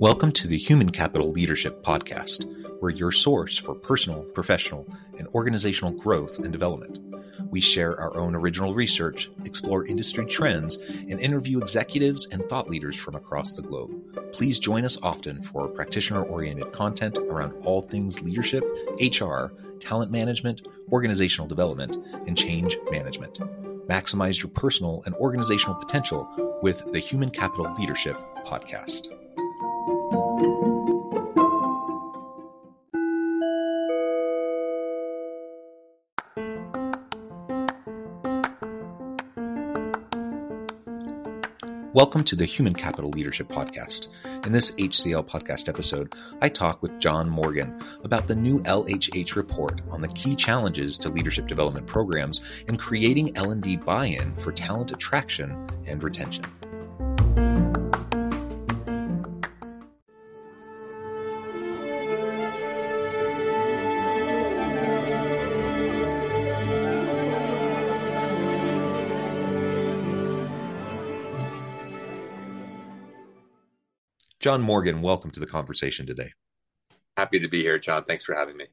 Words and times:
Welcome 0.00 0.30
to 0.30 0.46
the 0.46 0.56
Human 0.56 0.90
Capital 0.90 1.32
Leadership 1.32 1.82
Podcast, 1.82 2.44
where 2.78 2.92
your 2.92 3.10
source 3.10 3.58
for 3.58 3.74
personal, 3.74 4.22
professional, 4.32 4.86
and 5.18 5.26
organizational 5.34 5.92
growth 5.92 6.38
and 6.38 6.52
development. 6.52 7.00
We 7.50 7.60
share 7.60 7.98
our 8.00 8.16
own 8.16 8.36
original 8.36 8.74
research, 8.74 9.28
explore 9.44 9.84
industry 9.86 10.24
trends, 10.26 10.76
and 10.76 11.18
interview 11.18 11.58
executives 11.58 12.28
and 12.30 12.48
thought 12.48 12.70
leaders 12.70 12.94
from 12.94 13.16
across 13.16 13.54
the 13.54 13.62
globe. 13.62 13.90
Please 14.32 14.60
join 14.60 14.84
us 14.84 14.96
often 15.02 15.42
for 15.42 15.66
practitioner 15.66 16.22
oriented 16.22 16.70
content 16.70 17.18
around 17.18 17.54
all 17.64 17.82
things 17.82 18.22
leadership, 18.22 18.62
HR, 19.00 19.46
talent 19.80 20.12
management, 20.12 20.68
organizational 20.92 21.48
development, 21.48 21.96
and 22.28 22.38
change 22.38 22.78
management. 22.92 23.40
Maximize 23.88 24.40
your 24.40 24.50
personal 24.50 25.02
and 25.06 25.14
organizational 25.16 25.74
potential 25.74 26.58
with 26.62 26.92
the 26.92 27.00
Human 27.00 27.30
Capital 27.30 27.74
Leadership 27.76 28.16
Podcast. 28.46 29.08
Welcome 41.98 42.22
to 42.26 42.36
the 42.36 42.44
Human 42.44 42.74
Capital 42.74 43.10
Leadership 43.10 43.48
Podcast. 43.48 44.06
In 44.46 44.52
this 44.52 44.70
HCL 44.70 45.26
podcast 45.26 45.68
episode, 45.68 46.14
I 46.40 46.48
talk 46.48 46.80
with 46.80 47.00
John 47.00 47.28
Morgan 47.28 47.82
about 48.04 48.28
the 48.28 48.36
new 48.36 48.60
LHH 48.60 49.34
report 49.34 49.80
on 49.90 50.00
the 50.00 50.06
key 50.06 50.36
challenges 50.36 50.96
to 50.98 51.08
leadership 51.08 51.48
development 51.48 51.88
programs 51.88 52.40
and 52.68 52.78
creating 52.78 53.36
L&D 53.36 53.78
buy-in 53.78 54.32
for 54.36 54.52
talent 54.52 54.92
attraction 54.92 55.66
and 55.88 56.00
retention. 56.04 56.44
John 74.40 74.62
Morgan, 74.62 75.02
welcome 75.02 75.32
to 75.32 75.40
the 75.40 75.46
conversation 75.46 76.06
today. 76.06 76.30
Happy 77.16 77.40
to 77.40 77.48
be 77.48 77.60
here, 77.60 77.76
John. 77.76 78.04
Thanks 78.04 78.24
for 78.24 78.36
having 78.36 78.56
me. 78.56 78.66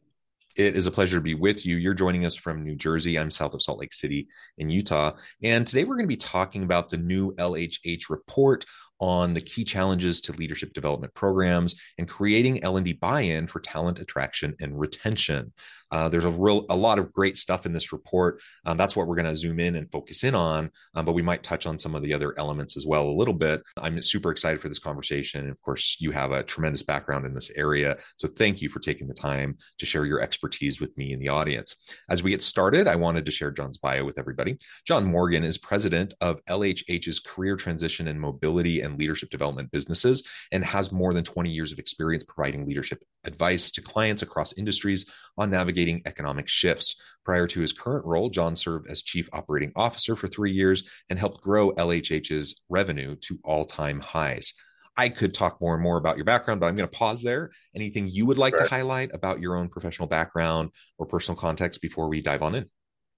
It 0.55 0.75
is 0.75 0.85
a 0.85 0.91
pleasure 0.91 1.17
to 1.17 1.21
be 1.21 1.33
with 1.33 1.65
you. 1.65 1.77
You're 1.77 1.95
joining 1.95 2.23
us 2.23 2.35
from 2.35 2.63
New 2.63 2.75
Jersey. 2.75 3.17
I'm 3.17 3.31
south 3.31 3.55
of 3.55 3.63
Salt 3.63 3.79
Lake 3.79 3.91
City 3.91 4.27
in 4.59 4.69
Utah. 4.69 5.13
And 5.41 5.65
today 5.65 5.83
we're 5.83 5.95
going 5.95 6.05
to 6.05 6.07
be 6.07 6.17
talking 6.17 6.61
about 6.61 6.89
the 6.89 6.97
new 6.97 7.33
LHH 7.33 8.11
report 8.11 8.63
on 8.99 9.33
the 9.33 9.41
key 9.41 9.63
challenges 9.63 10.21
to 10.21 10.33
leadership 10.33 10.73
development 10.73 11.13
programs 11.13 11.75
and 11.97 12.07
creating 12.07 12.63
L&D 12.63 12.93
buy-in 12.93 13.47
for 13.47 13.59
talent 13.59 13.99
attraction 13.99 14.55
and 14.59 14.79
retention. 14.79 15.51
Uh, 15.91 16.09
there's 16.09 16.25
a 16.25 16.29
real 16.29 16.65
a 16.69 16.75
lot 16.75 16.99
of 16.99 17.13
great 17.13 17.37
stuff 17.37 17.65
in 17.65 17.73
this 17.73 17.93
report. 17.93 18.41
Um, 18.65 18.75
that's 18.75 18.95
what 18.95 19.07
we're 19.07 19.15
going 19.15 19.27
to 19.27 19.35
zoom 19.35 19.59
in 19.59 19.75
and 19.75 19.89
focus 19.91 20.23
in 20.23 20.35
on, 20.35 20.71
um, 20.95 21.05
but 21.05 21.13
we 21.13 21.21
might 21.21 21.43
touch 21.43 21.65
on 21.65 21.77
some 21.79 21.95
of 21.95 22.01
the 22.01 22.13
other 22.13 22.37
elements 22.37 22.75
as 22.75 22.85
well 22.85 23.07
a 23.07 23.11
little 23.11 23.33
bit. 23.33 23.61
I'm 23.77 24.01
super 24.01 24.31
excited 24.31 24.61
for 24.61 24.67
this 24.67 24.79
conversation. 24.79 25.41
And 25.41 25.51
of 25.51 25.61
course, 25.61 25.97
you 25.99 26.11
have 26.11 26.31
a 26.31 26.43
tremendous 26.43 26.83
background 26.83 27.25
in 27.25 27.33
this 27.33 27.51
area, 27.55 27.97
so 28.17 28.27
thank 28.27 28.61
you 28.61 28.69
for 28.69 28.79
taking 28.79 29.07
the 29.07 29.13
time 29.13 29.57
to 29.77 29.85
share 29.85 30.05
your 30.05 30.21
expertise 30.21 30.79
with 30.79 30.97
me 30.97 31.13
and 31.13 31.21
the 31.21 31.29
audience. 31.29 31.75
As 32.09 32.23
we 32.23 32.31
get 32.31 32.41
started, 32.41 32.87
I 32.87 32.95
wanted 32.95 33.25
to 33.25 33.31
share 33.31 33.51
John's 33.51 33.77
bio 33.77 34.03
with 34.03 34.17
everybody. 34.17 34.57
John 34.85 35.05
Morgan 35.05 35.43
is 35.43 35.57
president 35.57 36.13
of 36.19 36.43
LHH's 36.45 37.19
Career 37.19 37.55
Transition 37.55 38.07
and 38.07 38.19
Mobility 38.19 38.81
and 38.85 38.97
leadership 38.97 39.29
development 39.29 39.71
businesses 39.71 40.23
and 40.51 40.63
has 40.63 40.91
more 40.91 41.13
than 41.13 41.23
20 41.23 41.49
years 41.49 41.71
of 41.71 41.79
experience 41.79 42.23
providing 42.23 42.65
leadership 42.65 43.03
advice 43.25 43.71
to 43.71 43.81
clients 43.81 44.21
across 44.21 44.53
industries 44.53 45.05
on 45.37 45.49
navigating 45.49 46.01
economic 46.05 46.47
shifts. 46.47 46.95
Prior 47.25 47.47
to 47.47 47.59
his 47.59 47.73
current 47.73 48.05
role, 48.05 48.29
John 48.29 48.55
served 48.55 48.89
as 48.89 49.01
chief 49.01 49.29
operating 49.33 49.71
officer 49.75 50.15
for 50.15 50.27
three 50.27 50.51
years 50.51 50.83
and 51.09 51.19
helped 51.19 51.41
grow 51.41 51.71
LHH's 51.71 52.61
revenue 52.69 53.15
to 53.21 53.39
all 53.43 53.65
time 53.65 53.99
highs. 53.99 54.53
I 54.97 55.09
could 55.09 55.33
talk 55.33 55.59
more 55.59 55.73
and 55.73 55.83
more 55.83 55.97
about 55.97 56.15
your 56.15 56.25
background, 56.25 56.61
but 56.61 56.67
I'm 56.67 56.75
going 56.75 56.89
to 56.89 56.97
pause 56.97 57.21
there. 57.21 57.51
Anything 57.75 58.07
you 58.07 58.25
would 58.27 58.37
like 58.37 58.55
to 58.55 58.65
highlight 58.65 59.13
about 59.13 59.41
your 59.41 59.57
own 59.57 59.67
professional 59.67 60.07
background 60.07 60.69
or 60.97 61.05
personal 61.05 61.37
context 61.37 61.81
before 61.81 62.07
we 62.07 62.21
dive 62.21 62.41
on 62.41 62.55
in? 62.55 62.69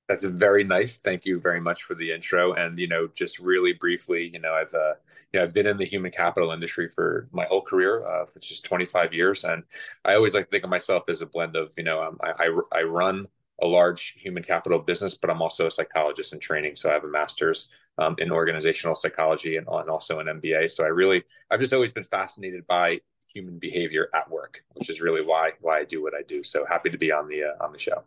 That's 0.07 0.23
very 0.23 0.63
nice. 0.63 0.99
Thank 0.99 1.25
you 1.25 1.39
very 1.39 1.59
much 1.59 1.83
for 1.83 1.93
the 1.93 2.11
intro. 2.13 2.53
And 2.53 2.79
you 2.79 2.87
know, 2.87 3.07
just 3.13 3.39
really 3.39 3.73
briefly, 3.73 4.25
you 4.27 4.39
know, 4.39 4.53
I've 4.53 4.73
uh, 4.73 4.93
you 5.33 5.39
know, 5.39 5.43
I've 5.43 5.53
been 5.53 5.67
in 5.67 5.77
the 5.77 5.85
human 5.85 6.11
capital 6.11 6.51
industry 6.51 6.87
for 6.87 7.27
my 7.31 7.43
whole 7.45 7.61
career, 7.61 8.05
uh, 8.05 8.25
which 8.33 8.49
is 8.51 8.61
25 8.61 9.13
years, 9.13 9.43
and 9.43 9.63
I 10.05 10.15
always 10.15 10.33
like 10.33 10.45
to 10.45 10.51
think 10.51 10.63
of 10.63 10.69
myself 10.69 11.03
as 11.09 11.21
a 11.21 11.25
blend 11.25 11.57
of, 11.57 11.73
you 11.77 11.83
know, 11.83 12.01
um, 12.01 12.17
I, 12.23 12.47
I 12.47 12.79
I 12.79 12.83
run 12.83 13.27
a 13.61 13.67
large 13.67 14.15
human 14.21 14.43
capital 14.43 14.79
business, 14.79 15.13
but 15.15 15.29
I'm 15.29 15.41
also 15.41 15.67
a 15.67 15.71
psychologist 15.71 16.31
in 16.33 16.39
training. 16.39 16.75
So 16.75 16.89
I 16.89 16.93
have 16.93 17.03
a 17.03 17.07
master's 17.09 17.69
um, 17.97 18.15
in 18.19 18.31
organizational 18.31 18.95
psychology 18.95 19.57
and, 19.57 19.67
and 19.67 19.89
also 19.89 20.19
an 20.19 20.27
MBA. 20.27 20.69
So 20.69 20.83
I 20.85 20.89
really, 20.89 21.23
I've 21.49 21.59
just 21.59 21.73
always 21.73 21.91
been 21.91 22.03
fascinated 22.03 22.67
by 22.67 23.01
human 23.27 23.57
behavior 23.59 24.09
at 24.13 24.29
work, 24.29 24.63
which 24.73 24.89
is 24.89 25.01
really 25.01 25.25
why 25.25 25.51
why 25.61 25.79
I 25.79 25.83
do 25.85 26.01
what 26.01 26.13
I 26.13 26.21
do. 26.21 26.43
So 26.43 26.65
happy 26.65 26.89
to 26.91 26.97
be 26.97 27.11
on 27.11 27.27
the 27.27 27.43
uh, 27.43 27.63
on 27.65 27.73
the 27.73 27.79
show. 27.79 28.03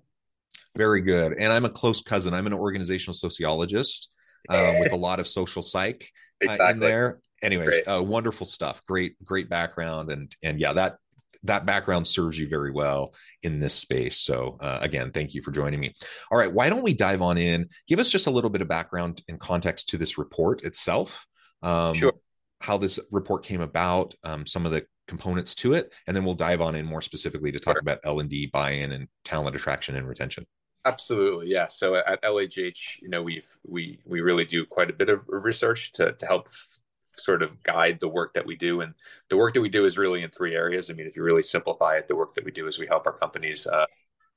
Very 0.77 1.01
good. 1.01 1.35
And 1.39 1.53
I'm 1.53 1.65
a 1.65 1.71
close 1.71 2.01
cousin. 2.01 2.35
I'm 2.35 2.47
an 2.47 2.53
organizational 2.53 3.15
sociologist 3.15 4.09
um, 4.49 4.81
with 4.81 4.93
a 4.93 4.97
lot 4.97 5.21
of 5.21 5.29
social 5.29 5.63
psych 5.63 6.09
uh, 6.47 6.57
in 6.71 6.79
there. 6.79 7.21
Anyways, 7.43 7.81
uh, 7.87 8.03
wonderful 8.03 8.47
stuff. 8.47 8.83
Great, 8.87 9.23
great 9.25 9.49
background, 9.49 10.11
and 10.11 10.35
and 10.43 10.61
yeah, 10.61 10.73
that 10.75 10.97
that 11.45 11.65
background 11.65 12.07
serves 12.07 12.39
you 12.39 12.49
very 12.49 12.71
well 12.71 13.15
in 13.43 13.61
this 13.61 13.75
space. 13.75 14.19
So 14.19 14.59
uh, 14.61 14.79
again, 14.83 15.11
thank 15.11 15.35
you 15.35 15.43
for 15.43 15.51
joining 15.51 15.81
me. 15.81 15.95
All 16.31 16.39
right, 16.39 16.53
why 16.53 16.69
don't 16.69 16.83
we 16.83 16.95
dive 16.95 17.23
on 17.23 17.39
in? 17.39 17.69
Give 17.89 17.99
us 17.99 18.11
just 18.11 18.27
a 18.27 18.31
little 18.31 18.51
bit 18.51 18.61
of 18.61 18.69
background 18.69 19.23
and 19.29 19.41
context 19.41 19.89
to 19.91 19.97
this 19.97 20.19
report 20.19 20.63
itself. 20.65 21.27
Um, 21.63 21.95
sure. 21.95 22.13
How 22.61 22.77
this 22.77 23.01
report 23.11 23.45
came 23.45 23.63
about, 23.63 24.15
um, 24.23 24.47
some 24.47 24.67
of 24.67 24.73
the 24.73 24.85
components 25.11 25.55
to 25.57 25.75
it, 25.75 25.93
and 26.07 26.17
then 26.17 26.25
we'll 26.25 26.35
dive 26.35 26.63
on 26.63 26.75
in 26.77 26.87
more 26.87 27.03
specifically 27.03 27.53
to 27.53 27.59
talk 27.59 27.75
sure. 27.75 27.83
about 27.83 27.99
L 28.05 28.21
and 28.21 28.31
D 28.31 28.47
buy-in 28.47 28.93
and 28.93 29.09
talent 29.25 29.57
attraction 29.57 29.97
and 29.97 30.09
retention. 30.09 30.47
Absolutely, 30.87 31.49
yeah. 31.49 31.67
So 31.67 31.97
at 31.97 32.23
LHH, 32.23 33.03
you 33.03 33.11
know, 33.11 33.23
we've 33.23 33.51
we 33.67 33.99
we 34.07 34.23
really 34.23 34.47
do 34.47 34.65
quite 34.65 34.89
a 34.89 34.95
bit 34.95 35.11
of 35.11 35.25
research 35.29 35.93
to 35.95 36.13
to 36.13 36.27
help 36.27 36.47
f- 36.47 36.81
sort 37.17 37.43
of 37.43 37.63
guide 37.63 37.99
the 38.01 38.09
work 38.09 38.33
that 38.35 38.47
we 38.47 38.57
do, 38.57 38.81
and 38.81 38.95
the 39.29 39.37
work 39.37 39.53
that 39.55 39.61
we 39.61 39.69
do 39.69 39.85
is 39.85 39.99
really 39.99 40.23
in 40.23 40.31
three 40.31 40.55
areas. 40.55 40.89
I 40.89 40.95
mean, 40.95 41.07
if 41.07 41.17
you 41.17 41.23
really 41.23 41.43
simplify 41.43 41.97
it, 41.97 42.09
the 42.09 42.17
work 42.17 42.35
that 42.37 42.45
we 42.45 42.53
do 42.53 42.67
is 42.67 42.79
we 42.79 42.87
help 42.87 43.07
our 43.07 43.13
companies, 43.13 43.67
uh, 43.67 43.85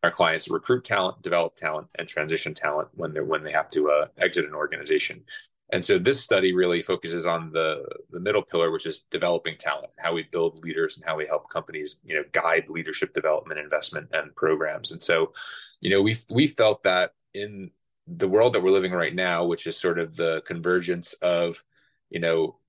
our 0.04 0.12
clients, 0.12 0.50
recruit 0.50 0.84
talent, 0.84 1.22
develop 1.22 1.56
talent, 1.56 1.88
and 1.98 2.08
transition 2.08 2.54
talent 2.54 2.90
when 2.96 3.14
they're 3.14 3.24
when 3.24 3.44
they 3.44 3.54
have 3.54 3.70
to 3.70 3.92
uh, 3.92 4.08
exit 4.18 4.46
an 4.46 4.56
organization. 4.56 5.24
And 5.74 5.84
so 5.84 5.98
this 5.98 6.22
study 6.22 6.54
really 6.54 6.84
focuses 6.84 7.26
on 7.26 7.52
the 7.52 7.84
the 8.12 8.20
middle 8.20 8.44
pillar, 8.44 8.70
which 8.70 8.86
is 8.86 9.06
developing 9.10 9.58
talent, 9.58 9.92
how 9.98 10.14
we 10.14 10.24
build 10.32 10.64
leaders 10.64 10.98
and 10.98 11.06
how 11.06 11.18
we 11.18 11.26
help 11.26 11.50
companies, 11.50 12.00
you 12.06 12.16
know, 12.16 12.24
guide 12.32 12.70
leadership 12.70 13.12
development, 13.16 13.60
investment, 13.60 14.08
and 14.14 14.36
programs. 14.36 14.92
And 14.92 15.02
so, 15.02 15.34
you 15.82 15.90
know, 15.90 16.04
we 16.04 16.16
we 16.30 16.46
felt 16.46 16.84
that 16.84 17.14
in 17.34 17.72
the 18.06 18.28
world 18.28 18.54
that 18.54 18.62
we're 18.62 18.70
living 18.70 18.92
right 18.92 19.16
now, 19.16 19.46
which 19.46 19.66
is 19.66 19.76
sort 19.76 19.98
of 19.98 20.16
the 20.16 20.44
convergence 20.46 21.14
of, 21.24 21.64
you 22.12 22.20
know, 22.20 22.60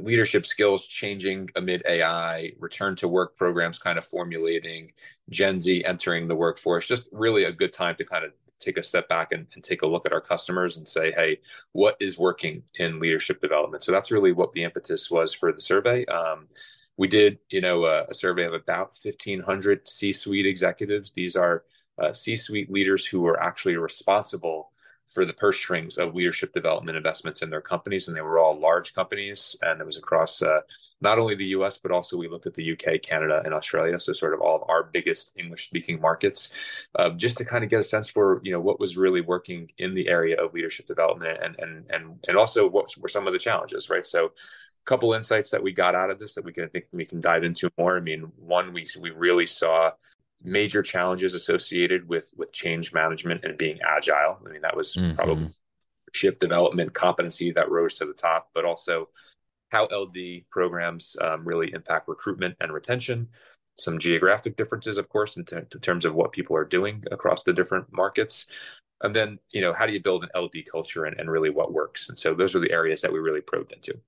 leadership 0.00 0.44
skills 0.44 0.84
changing 0.86 1.50
amid 1.54 1.82
AI, 1.86 2.50
return 2.58 2.96
to 2.96 3.06
work 3.06 3.36
programs 3.36 3.78
kind 3.78 3.96
of 3.96 4.04
formulating, 4.04 4.90
Gen 5.30 5.60
Z 5.60 5.84
entering 5.84 6.26
the 6.26 6.34
workforce, 6.34 6.88
just 6.88 7.06
really 7.12 7.44
a 7.44 7.52
good 7.52 7.72
time 7.72 7.94
to 7.96 8.04
kind 8.04 8.24
of 8.24 8.32
take 8.60 8.78
a 8.78 8.82
step 8.82 9.08
back 9.08 9.32
and, 9.32 9.46
and, 9.54 9.62
take 9.62 9.82
a 9.82 9.86
look 9.86 10.06
at 10.06 10.12
our 10.12 10.20
customers 10.20 10.76
and 10.76 10.86
say, 10.86 11.12
hey, 11.12 11.38
what 11.72 11.96
is 12.00 12.18
working 12.18 12.62
in 12.78 13.00
leadership 13.00 13.40
development? 13.40 13.82
So 13.82 13.92
that's 13.92 14.10
really 14.10 14.32
what 14.32 14.52
the 14.52 14.62
impetus 14.62 15.10
was 15.10 15.32
for 15.32 15.52
the 15.52 15.60
survey. 15.60 16.04
Um, 16.06 16.48
we 16.96 17.08
did, 17.08 17.38
you 17.50 17.60
know, 17.60 17.84
a, 17.84 18.04
a, 18.04 18.14
survey 18.14 18.44
of 18.44 18.52
about 18.52 18.96
1,500 19.02 19.88
C-suite 19.88 20.46
executives. 20.46 21.10
These 21.10 21.34
are 21.36 21.64
uh, 21.98 22.12
C-suite 22.12 22.70
leaders 22.70 23.04
who 23.04 23.26
are 23.26 23.40
actually 23.40 23.76
responsible 23.76 24.70
for 25.08 25.24
the 25.24 25.32
purse 25.32 25.58
strings 25.58 25.98
of 25.98 26.14
leadership 26.14 26.52
development 26.52 26.96
investments 26.96 27.42
in 27.42 27.50
their 27.50 27.60
companies, 27.60 28.08
and 28.08 28.16
they 28.16 28.20
were 28.20 28.38
all 28.38 28.58
large 28.58 28.94
companies, 28.94 29.56
and 29.62 29.80
it 29.80 29.84
was 29.84 29.96
across 29.96 30.42
uh, 30.42 30.60
not 31.00 31.18
only 31.18 31.34
the 31.34 31.46
U.S. 31.46 31.76
but 31.76 31.92
also 31.92 32.16
we 32.16 32.28
looked 32.28 32.46
at 32.46 32.54
the 32.54 32.72
UK, 32.72 33.02
Canada, 33.02 33.42
and 33.44 33.52
Australia, 33.52 33.98
so 34.00 34.12
sort 34.12 34.34
of 34.34 34.40
all 34.40 34.56
of 34.56 34.68
our 34.68 34.84
biggest 34.84 35.32
English-speaking 35.36 36.00
markets, 36.00 36.52
uh, 36.96 37.10
just 37.10 37.36
to 37.36 37.44
kind 37.44 37.64
of 37.64 37.70
get 37.70 37.80
a 37.80 37.84
sense 37.84 38.08
for 38.08 38.40
you 38.42 38.52
know 38.52 38.60
what 38.60 38.80
was 38.80 38.96
really 38.96 39.20
working 39.20 39.70
in 39.78 39.94
the 39.94 40.08
area 40.08 40.40
of 40.42 40.54
leadership 40.54 40.86
development, 40.86 41.38
and 41.42 41.56
and 41.58 41.84
and 41.90 42.18
and 42.26 42.36
also 42.36 42.68
what 42.68 42.96
were 42.98 43.08
some 43.08 43.26
of 43.26 43.32
the 43.32 43.38
challenges, 43.38 43.90
right? 43.90 44.06
So 44.06 44.26
a 44.26 44.30
couple 44.84 45.14
insights 45.14 45.50
that 45.50 45.62
we 45.62 45.72
got 45.72 45.94
out 45.94 46.10
of 46.10 46.18
this 46.18 46.34
that 46.34 46.44
we 46.44 46.52
can 46.52 46.64
I 46.64 46.68
think 46.68 46.86
we 46.92 47.06
can 47.06 47.20
dive 47.20 47.44
into 47.44 47.70
more. 47.78 47.96
I 47.96 48.00
mean, 48.00 48.32
one 48.36 48.72
we 48.72 48.86
we 49.00 49.10
really 49.10 49.46
saw 49.46 49.90
major 50.44 50.82
challenges 50.82 51.34
associated 51.34 52.06
with 52.08 52.32
with 52.36 52.52
change 52.52 52.92
management 52.92 53.44
and 53.44 53.56
being 53.56 53.78
agile. 53.82 54.38
I 54.44 54.50
mean, 54.50 54.62
that 54.62 54.76
was 54.76 54.94
mm-hmm. 54.94 55.14
probably 55.14 55.50
ship 56.12 56.38
development 56.38 56.92
competency 56.92 57.50
that 57.52 57.70
rose 57.70 57.94
to 57.94 58.06
the 58.06 58.12
top, 58.12 58.50
but 58.54 58.64
also 58.64 59.08
how 59.70 59.84
LD 59.86 60.44
programs 60.50 61.16
um, 61.20 61.44
really 61.44 61.72
impact 61.72 62.08
recruitment 62.08 62.54
and 62.60 62.72
retention, 62.72 63.28
some 63.76 63.98
geographic 63.98 64.56
differences, 64.56 64.96
of 64.98 65.08
course, 65.08 65.36
in, 65.36 65.44
t- 65.44 65.56
in, 65.56 65.80
terms 65.80 66.04
of 66.04 66.14
what 66.14 66.30
people 66.30 66.56
are 66.56 66.64
doing 66.64 67.02
across 67.10 67.42
the 67.42 67.52
different 67.52 67.86
markets. 67.92 68.46
And 69.02 69.14
then, 69.14 69.38
you 69.50 69.60
know, 69.60 69.72
how 69.72 69.86
do 69.86 69.92
you 69.92 70.00
build 70.00 70.22
an 70.24 70.30
LD 70.40 70.66
culture 70.70 71.04
and, 71.04 71.18
and 71.18 71.28
really 71.28 71.50
what 71.50 71.72
works? 71.72 72.08
And 72.08 72.16
so 72.16 72.34
those 72.34 72.54
are 72.54 72.60
the 72.60 72.70
areas 72.70 73.00
that 73.00 73.12
we 73.12 73.18
really 73.18 73.40
probed 73.40 73.72
into. 73.72 73.98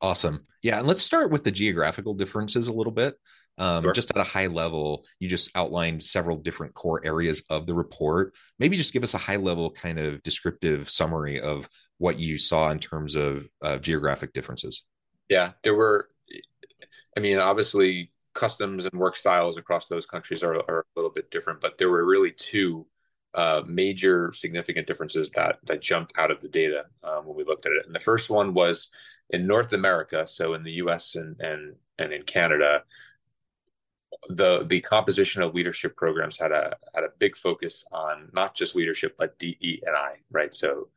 Awesome. 0.00 0.44
Yeah. 0.62 0.78
And 0.78 0.86
let's 0.86 1.02
start 1.02 1.30
with 1.30 1.42
the 1.42 1.50
geographical 1.50 2.14
differences 2.14 2.68
a 2.68 2.72
little 2.72 2.92
bit. 2.92 3.16
Um, 3.62 3.84
sure. 3.84 3.92
Just 3.92 4.10
at 4.10 4.16
a 4.16 4.24
high 4.24 4.48
level, 4.48 5.04
you 5.20 5.28
just 5.28 5.48
outlined 5.54 6.02
several 6.02 6.36
different 6.36 6.74
core 6.74 7.00
areas 7.04 7.44
of 7.48 7.68
the 7.68 7.74
report. 7.74 8.34
Maybe 8.58 8.76
just 8.76 8.92
give 8.92 9.04
us 9.04 9.14
a 9.14 9.18
high 9.18 9.36
level 9.36 9.70
kind 9.70 10.00
of 10.00 10.20
descriptive 10.24 10.90
summary 10.90 11.40
of 11.40 11.68
what 11.98 12.18
you 12.18 12.38
saw 12.38 12.72
in 12.72 12.80
terms 12.80 13.14
of 13.14 13.46
uh, 13.62 13.78
geographic 13.78 14.32
differences. 14.32 14.82
Yeah, 15.28 15.52
there 15.62 15.76
were, 15.76 16.08
I 17.16 17.20
mean, 17.20 17.38
obviously, 17.38 18.10
customs 18.34 18.86
and 18.86 18.98
work 18.98 19.14
styles 19.14 19.56
across 19.58 19.86
those 19.86 20.06
countries 20.06 20.42
are, 20.42 20.56
are 20.56 20.80
a 20.80 20.84
little 20.96 21.12
bit 21.12 21.30
different, 21.30 21.60
but 21.60 21.78
there 21.78 21.88
were 21.88 22.04
really 22.04 22.32
two 22.32 22.84
uh, 23.34 23.62
major 23.64 24.32
significant 24.32 24.88
differences 24.88 25.30
that 25.30 25.60
that 25.66 25.80
jumped 25.80 26.12
out 26.18 26.32
of 26.32 26.40
the 26.40 26.48
data 26.48 26.86
um, 27.04 27.26
when 27.26 27.36
we 27.36 27.44
looked 27.44 27.66
at 27.66 27.72
it. 27.72 27.86
And 27.86 27.94
the 27.94 28.00
first 28.00 28.28
one 28.28 28.54
was 28.54 28.90
in 29.30 29.46
North 29.46 29.72
America, 29.72 30.26
so 30.26 30.54
in 30.54 30.64
the 30.64 30.72
U.S. 30.72 31.14
and 31.14 31.40
and 31.40 31.76
and 31.96 32.12
in 32.12 32.22
Canada, 32.24 32.82
the 34.28 34.64
the 34.64 34.80
composition 34.80 35.42
of 35.42 35.54
leadership 35.54 35.96
programs 35.96 36.38
had 36.38 36.52
a 36.52 36.76
had 36.94 37.04
a 37.04 37.10
big 37.18 37.36
focus 37.36 37.84
on 37.92 38.28
not 38.32 38.54
just 38.54 38.76
leadership 38.76 39.16
but 39.18 39.38
DE 39.38 39.82
and 39.84 39.96
I, 39.96 40.14
right? 40.30 40.54
So 40.54 40.88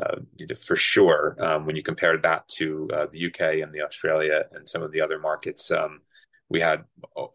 uh, 0.00 0.16
for 0.58 0.76
sure, 0.76 1.36
um, 1.40 1.66
when 1.66 1.76
you 1.76 1.82
compare 1.82 2.16
that 2.18 2.48
to 2.48 2.88
uh, 2.92 3.06
the 3.10 3.26
UK 3.26 3.62
and 3.62 3.72
the 3.72 3.82
Australia 3.82 4.44
and 4.52 4.68
some 4.68 4.82
of 4.82 4.92
the 4.92 5.00
other 5.00 5.18
markets, 5.18 5.70
um, 5.70 6.00
we 6.48 6.60
had 6.60 6.84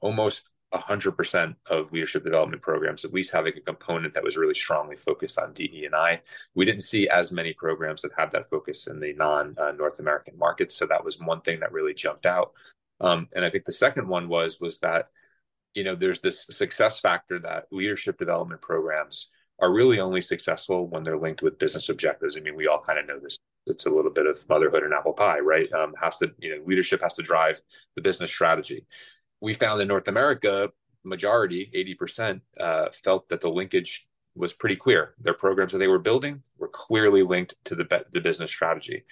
almost 0.01 0.49
100% 0.73 1.55
of 1.69 1.93
leadership 1.93 2.23
development 2.23 2.61
programs 2.61 3.05
at 3.05 3.13
least 3.13 3.31
having 3.31 3.53
a 3.55 3.61
component 3.61 4.13
that 4.13 4.23
was 4.23 4.35
really 4.35 4.53
strongly 4.53 4.95
focused 4.95 5.39
on 5.39 5.53
DE 5.53 5.83
and 5.85 5.95
I. 5.95 6.21
We 6.53 6.65
didn't 6.65 6.81
see 6.81 7.07
as 7.07 7.31
many 7.31 7.53
programs 7.53 8.01
that 8.01 8.11
had 8.17 8.31
that 8.31 8.49
focus 8.49 8.87
in 8.87 8.99
the 8.99 9.13
non 9.13 9.55
uh, 9.57 9.71
North 9.71 9.99
American 9.99 10.37
markets, 10.37 10.75
so 10.75 10.85
that 10.87 11.03
was 11.03 11.19
one 11.19 11.41
thing 11.41 11.59
that 11.59 11.71
really 11.71 11.93
jumped 11.93 12.25
out. 12.25 12.53
Um, 12.99 13.27
and 13.33 13.45
I 13.45 13.49
think 13.49 13.65
the 13.65 13.73
second 13.73 14.07
one 14.07 14.27
was 14.27 14.59
was 14.59 14.79
that 14.79 15.09
you 15.75 15.83
know 15.83 15.95
there's 15.95 16.21
this 16.21 16.45
success 16.49 16.99
factor 16.99 17.37
that 17.39 17.67
leadership 17.71 18.17
development 18.17 18.61
programs 18.61 19.29
are 19.59 19.71
really 19.71 19.99
only 19.99 20.21
successful 20.21 20.87
when 20.87 21.03
they're 21.03 21.17
linked 21.17 21.41
with 21.41 21.59
business 21.59 21.89
objectives. 21.89 22.35
I 22.35 22.41
mean, 22.41 22.55
we 22.55 22.67
all 22.67 22.81
kind 22.81 22.99
of 22.99 23.07
know 23.07 23.19
this. 23.19 23.37
It's 23.67 23.85
a 23.85 23.89
little 23.89 24.11
bit 24.11 24.25
of 24.25 24.43
motherhood 24.49 24.83
and 24.83 24.93
apple 24.93 25.13
pie, 25.13 25.39
right? 25.39 25.71
Um, 25.71 25.93
has 26.01 26.17
to, 26.17 26.31
you 26.39 26.55
know, 26.55 26.63
leadership 26.65 27.01
has 27.01 27.13
to 27.13 27.23
drive 27.23 27.61
the 27.95 28.01
business 28.01 28.31
strategy. 28.31 28.85
We 29.41 29.53
found 29.53 29.81
in 29.81 29.87
North 29.87 30.07
America, 30.07 30.71
majority, 31.03 31.71
80%, 31.73 32.41
uh, 32.59 32.89
felt 32.91 33.29
that 33.29 33.41
the 33.41 33.49
linkage 33.49 34.07
was 34.35 34.53
pretty 34.53 34.75
clear. 34.75 35.15
Their 35.19 35.33
programs 35.33 35.71
that 35.71 35.77
they 35.77 35.87
were 35.87 35.99
building 35.99 36.43
were 36.57 36.67
clearly 36.67 37.23
linked 37.23 37.55
to 37.65 37.75
the, 37.75 38.05
the 38.11 38.21
business 38.21 38.51
strategy. 38.51 39.05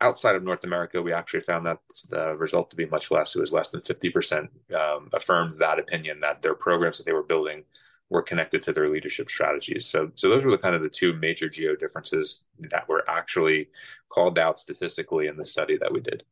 Outside 0.00 0.34
of 0.34 0.42
North 0.42 0.64
America, 0.64 1.02
we 1.02 1.12
actually 1.12 1.40
found 1.40 1.66
that 1.66 1.78
the 2.08 2.34
result 2.36 2.70
to 2.70 2.76
be 2.76 2.86
much 2.86 3.10
less. 3.10 3.34
It 3.34 3.40
was 3.40 3.52
less 3.52 3.68
than 3.68 3.82
50% 3.82 4.48
um, 4.74 5.10
affirmed 5.12 5.58
that 5.58 5.78
opinion 5.78 6.20
that 6.20 6.40
their 6.40 6.54
programs 6.54 6.96
that 6.98 7.04
they 7.04 7.12
were 7.12 7.22
building 7.22 7.64
were 8.08 8.22
connected 8.22 8.62
to 8.64 8.72
their 8.72 8.88
leadership 8.88 9.30
strategies. 9.30 9.86
So, 9.86 10.10
so 10.14 10.28
those 10.28 10.44
were 10.44 10.50
the 10.50 10.58
kind 10.58 10.74
of 10.74 10.82
the 10.82 10.88
two 10.88 11.12
major 11.14 11.48
geo 11.48 11.76
differences 11.76 12.44
that 12.70 12.88
were 12.88 13.08
actually 13.08 13.68
called 14.08 14.38
out 14.38 14.58
statistically 14.58 15.28
in 15.28 15.36
the 15.36 15.44
study 15.44 15.78
that 15.78 15.92
we 15.92 16.00
did. 16.00 16.24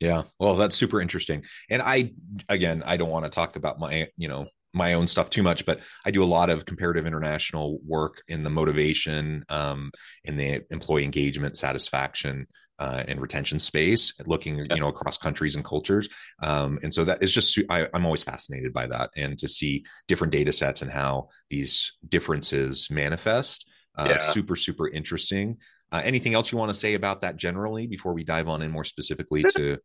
Yeah, 0.00 0.22
well, 0.40 0.56
that's 0.56 0.74
super 0.74 1.00
interesting. 1.00 1.44
And 1.70 1.82
I, 1.82 2.12
again, 2.48 2.82
I 2.84 2.96
don't 2.96 3.10
want 3.10 3.24
to 3.24 3.30
talk 3.30 3.56
about 3.56 3.78
my, 3.78 4.08
you 4.16 4.28
know, 4.28 4.48
my 4.74 4.94
own 4.94 5.06
stuff 5.06 5.30
too 5.30 5.42
much, 5.42 5.66
but 5.66 5.80
I 6.04 6.10
do 6.10 6.22
a 6.22 6.26
lot 6.26 6.50
of 6.50 6.64
comparative 6.64 7.06
international 7.06 7.78
work 7.86 8.22
in 8.28 8.42
the 8.42 8.50
motivation, 8.50 9.44
um, 9.48 9.90
in 10.24 10.36
the 10.36 10.62
employee 10.70 11.04
engagement, 11.04 11.56
satisfaction, 11.56 12.46
uh, 12.78 13.04
and 13.06 13.20
retention 13.20 13.58
space, 13.58 14.12
looking 14.26 14.58
yeah. 14.58 14.74
you 14.74 14.80
know 14.80 14.88
across 14.88 15.18
countries 15.18 15.54
and 15.54 15.64
cultures. 15.64 16.08
Um, 16.42 16.78
and 16.82 16.92
so 16.92 17.04
that 17.04 17.22
is 17.22 17.32
just 17.32 17.58
I, 17.70 17.88
am 17.94 18.04
always 18.04 18.22
fascinated 18.22 18.72
by 18.72 18.86
that, 18.88 19.10
and 19.16 19.38
to 19.38 19.48
see 19.48 19.84
different 20.08 20.32
data 20.32 20.52
sets 20.52 20.82
and 20.82 20.90
how 20.90 21.28
these 21.50 21.92
differences 22.08 22.88
manifest. 22.90 23.68
Uh, 23.96 24.08
yeah. 24.10 24.18
Super 24.18 24.56
super 24.56 24.88
interesting. 24.88 25.58
Uh, 25.92 26.00
anything 26.02 26.32
else 26.34 26.50
you 26.50 26.56
want 26.56 26.70
to 26.70 26.74
say 26.74 26.94
about 26.94 27.20
that 27.20 27.36
generally 27.36 27.86
before 27.86 28.14
we 28.14 28.24
dive 28.24 28.48
on 28.48 28.62
in 28.62 28.70
more 28.70 28.84
specifically 28.84 29.42
to 29.42 29.78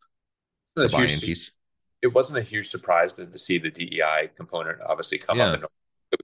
the 0.76 0.90
buy-in 0.90 1.20
piece? 1.20 1.52
It 2.02 2.14
wasn't 2.14 2.40
a 2.40 2.44
huge 2.44 2.68
surprise 2.68 3.14
to, 3.14 3.26
to 3.26 3.38
see 3.38 3.58
the 3.58 3.72
DEI 3.72 4.30
component 4.36 4.80
obviously 4.88 5.18
come 5.18 5.38
yeah. 5.38 5.52
up 5.52 5.72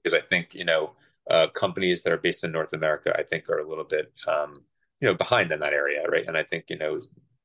because 0.02 0.14
I 0.14 0.24
think 0.24 0.54
you 0.54 0.64
know 0.64 0.92
uh, 1.28 1.48
companies 1.48 2.02
that 2.02 2.12
are 2.12 2.18
based 2.18 2.44
in 2.44 2.52
North 2.52 2.72
America, 2.72 3.14
I 3.18 3.22
think, 3.22 3.48
are 3.48 3.58
a 3.58 3.68
little 3.68 3.84
bit 3.84 4.12
um, 4.26 4.62
you 5.00 5.08
know 5.08 5.14
behind 5.14 5.52
in 5.52 5.60
that 5.60 5.72
area, 5.72 6.04
right? 6.08 6.26
And 6.26 6.36
I 6.36 6.42
think 6.42 6.66
you 6.68 6.78
know 6.78 7.00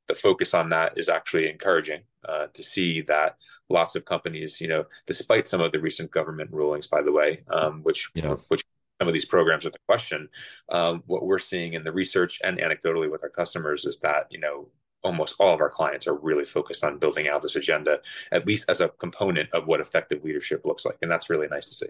the 0.08 0.16
focus 0.16 0.54
on 0.54 0.70
that 0.70 0.98
is 0.98 1.08
actually 1.08 1.50
encouraging 1.50 2.02
uh, 2.28 2.48
to 2.54 2.64
see 2.64 3.02
that 3.02 3.38
lots 3.70 3.96
of 3.96 4.06
companies, 4.06 4.60
you 4.60 4.68
know, 4.68 4.84
despite 5.06 5.48
some 5.48 5.62
of 5.62 5.72
the 5.72 5.80
recent 5.80 6.12
government 6.12 6.52
rulings, 6.52 6.88
by 6.88 7.02
the 7.02 7.12
way, 7.12 7.42
um, 7.50 7.82
which 7.84 8.10
you 8.16 8.22
know, 8.22 8.40
which 8.50 8.64
some 9.00 9.08
of 9.08 9.14
these 9.14 9.26
programs 9.26 9.66
are 9.66 9.70
the 9.70 9.80
question, 9.88 10.28
um, 10.70 11.04
what 11.06 11.26
we're 11.26 11.40
seeing 11.40 11.74
in 11.74 11.84
the 11.84 11.92
research 11.92 12.42
and 12.44 12.58
anecdotally 12.58 13.10
with 13.10 13.24
our 13.24 13.30
customers 13.30 13.86
is 13.86 14.00
that 14.02 14.28
you 14.32 14.40
know 14.40 14.68
almost 15.04 15.36
all 15.40 15.54
of 15.54 15.62
our 15.62 15.70
clients 15.70 16.08
are 16.08 16.16
really 16.16 16.46
focused 16.46 16.84
on 16.84 17.00
building 17.00 17.28
out 17.28 17.42
this 17.42 17.56
agenda, 17.56 18.00
at 18.32 18.46
least 18.46 18.70
as 18.70 18.82
a 18.82 18.90
component 18.90 19.52
of 19.54 19.68
what 19.68 19.80
effective 19.80 20.24
leadership 20.24 20.66
looks 20.66 20.86
like, 20.86 20.98
and 21.02 21.12
that's 21.12 21.30
really 21.30 21.48
nice 21.48 21.68
to 21.68 21.74
see. 21.74 21.88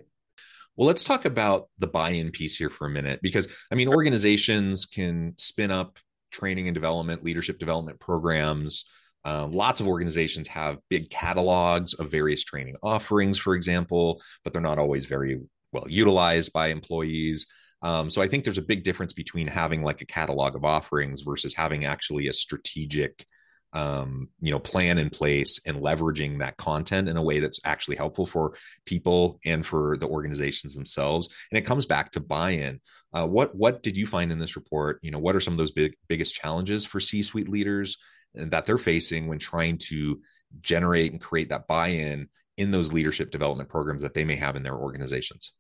Well, 0.76 0.88
let's 0.88 1.04
talk 1.04 1.26
about 1.26 1.68
the 1.78 1.88
buy 1.88 2.12
in 2.12 2.32
piece 2.32 2.56
here 2.56 2.70
for 2.70 2.88
a 2.88 2.90
minute 2.90 3.20
because 3.22 3.48
I 3.72 3.76
mean, 3.76 3.90
organizations 3.90 4.86
can 4.86 5.34
spin 5.38 5.72
up 5.72 5.98
training 6.32 6.68
and 6.68 6.76
development, 6.76 7.24
leadership 7.24 7.60
development 7.60 8.00
programs. 8.00 8.86
Um, 9.26 9.52
lots 9.52 9.82
of 9.82 9.88
organizations 9.88 10.48
have 10.48 10.78
big 10.90 11.10
catalogs 11.10 11.94
of 11.96 12.10
various 12.10 12.44
training 12.44 12.78
offerings, 12.82 13.38
for 13.38 13.56
example, 13.56 14.22
but 14.44 14.54
they're 14.54 14.62
not 14.62 14.80
always 14.80 15.06
very 15.06 15.42
well 15.72 15.86
utilized 15.90 16.54
by 16.54 16.68
employees. 16.68 17.46
Um, 17.82 18.10
so 18.10 18.22
I 18.22 18.28
think 18.28 18.44
there's 18.44 18.58
a 18.58 18.64
big 18.64 18.84
difference 18.84 19.14
between 19.14 19.48
having 19.48 19.84
like 19.84 20.02
a 20.02 20.06
catalog 20.06 20.56
of 20.56 20.66
offerings 20.66 21.22
versus 21.22 21.54
having 21.54 21.86
actually 21.86 22.28
a 22.28 22.34
strategic 22.34 23.26
um, 23.72 24.30
you 24.42 24.52
know, 24.52 24.60
plan 24.60 24.98
in 24.98 25.10
place 25.10 25.60
and 25.66 25.78
leveraging 25.78 26.40
that 26.40 26.58
content 26.58 27.08
in 27.08 27.18
a 27.18 27.22
way 27.22 27.40
that's 27.40 27.60
actually 27.64 27.98
helpful 27.98 28.26
for 28.26 28.56
people 28.86 29.40
and 29.46 29.66
for 29.66 29.96
the 29.98 30.08
organizations 30.08 30.74
themselves. 30.74 31.30
And 31.52 31.58
it 31.58 31.66
comes 31.66 31.86
back 31.86 32.12
to 32.12 32.20
buy-in. 32.20 32.80
Uh, 33.14 33.28
what 33.28 33.56
what 33.56 33.84
did 33.84 33.96
you 33.96 34.08
find 34.08 34.32
in 34.32 34.40
this 34.40 34.56
report? 34.56 35.00
You 35.04 35.12
know, 35.12 35.20
what 35.20 35.36
are 35.36 35.40
some 35.40 35.54
of 35.54 35.60
those 35.60 35.72
big 35.72 35.96
biggest 36.08 36.34
challenges 36.34 36.84
for 36.84 37.00
C-suite 37.00 37.50
leaders 37.50 37.98
that 38.34 38.66
they're 38.66 38.78
facing 38.78 39.28
when 39.28 39.40
trying 39.40 39.78
to 39.78 40.22
generate 40.62 41.12
and 41.12 41.22
create 41.22 41.50
that 41.50 41.68
buy-in 41.68 42.30
in 42.58 42.72
those 42.72 42.92
leadership 42.92 43.32
development 43.32 43.70
programs 43.70 44.02
that 44.02 44.14
they 44.14 44.26
may 44.26 44.36
have 44.36 44.56
in 44.56 44.64
their 44.64 44.76
organizations? 44.76 45.52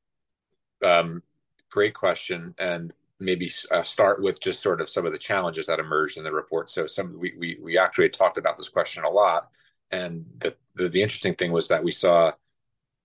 Um, 0.84 1.22
great 1.70 1.94
question, 1.94 2.54
and 2.58 2.94
maybe 3.20 3.52
uh, 3.72 3.84
start 3.84 4.22
with 4.22 4.40
just 4.40 4.62
sort 4.62 4.82
of 4.82 4.90
some 4.90 5.06
of 5.06 5.12
the 5.12 5.18
challenges 5.18 5.68
that 5.68 5.80
emerged 5.80 6.18
in 6.18 6.24
the 6.24 6.32
report. 6.32 6.70
So 6.72 6.88
some 6.88 7.18
we 7.20 7.34
we, 7.38 7.58
we 7.62 7.78
actually 7.78 8.10
talked 8.10 8.38
about 8.38 8.58
this 8.58 8.70
question 8.70 9.04
a 9.04 9.10
lot, 9.10 9.50
and 9.92 10.26
the, 10.40 10.56
the, 10.76 10.90
the 10.90 11.02
interesting 11.02 11.36
thing 11.36 11.52
was 11.52 11.68
that 11.68 11.84
we 11.84 11.92
saw 11.92 12.32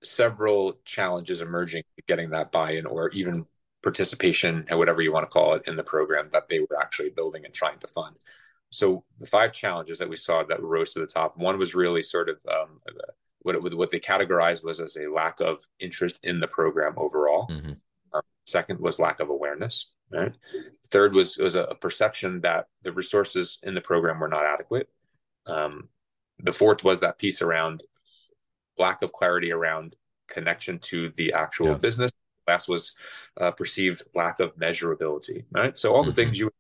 several 0.03 0.79
challenges 0.85 1.41
emerging 1.41 1.83
getting 2.07 2.31
that 2.31 2.53
buy-in 2.53 2.87
or 2.87 3.09
even 3.11 3.47
participation 3.83 4.65
and 4.69 4.79
whatever 4.79 5.03
you 5.03 5.13
want 5.13 5.25
to 5.25 5.31
call 5.31 5.55
it 5.55 5.63
in 5.67 5.77
the 5.77 5.83
program 5.83 6.29
that 6.33 6.49
they 6.49 6.61
were 6.61 6.81
actually 6.81 7.11
building 7.11 7.45
and 7.45 7.55
trying 7.55 7.79
to 7.79 7.87
fund. 7.87 8.17
So 8.71 9.05
the 9.19 9.27
five 9.27 9.53
challenges 9.53 9.99
that 9.99 10.09
we 10.09 10.17
saw 10.17 10.43
that 10.43 10.63
rose 10.63 10.93
to 10.95 11.01
the 11.01 11.07
top. 11.07 11.37
One 11.37 11.59
was 11.59 11.75
really 11.75 12.03
sort 12.03 12.29
of 12.29 12.45
um, 12.51 12.81
what 13.41 13.55
it 13.55 13.63
what 13.63 13.91
they 13.91 14.01
categorized 14.01 14.65
was 14.65 14.81
as 14.81 14.97
a 14.97 15.07
lack 15.07 15.41
of 15.41 15.65
interest 15.79 16.21
in 16.25 16.41
the 16.41 16.49
program 16.49 16.95
overall. 16.97 17.47
Mm-hmm. 17.49 17.73
Second 18.45 18.81
was 18.81 18.99
lack 18.99 19.21
of 19.21 19.31
awareness. 19.31 19.91
Right. 20.13 20.33
Third 20.89 21.15
was 21.15 21.39
was 21.39 21.55
a 21.55 21.77
perception 21.81 22.41
that 22.43 22.67
the 22.83 22.93
resources 22.93 23.59
in 23.63 23.75
the 23.75 23.81
program 23.81 24.21
were 24.21 24.29
not 24.29 24.45
adequate. 24.45 24.89
Um, 25.47 25.89
the 26.39 26.53
fourth 26.53 26.85
was 26.85 27.01
that 27.01 27.19
piece 27.19 27.43
around 27.43 27.83
lack 28.79 29.03
of 29.03 29.13
clarity 29.13 29.51
around 29.51 29.97
connection 30.29 30.79
to 30.81 31.11
the 31.17 31.33
actual 31.33 31.69
yeah. 31.69 31.79
business. 31.79 32.13
Last 32.47 32.69
was 32.69 32.95
uh, 33.41 33.51
perceived 33.53 34.03
lack 34.15 34.41
of 34.41 34.55
measurability. 34.57 35.45
Right. 35.51 35.79
So 35.79 35.95
all 35.95 36.03
the 36.03 36.11
mm-hmm. 36.11 36.17
things 36.17 36.39
you 36.39 36.51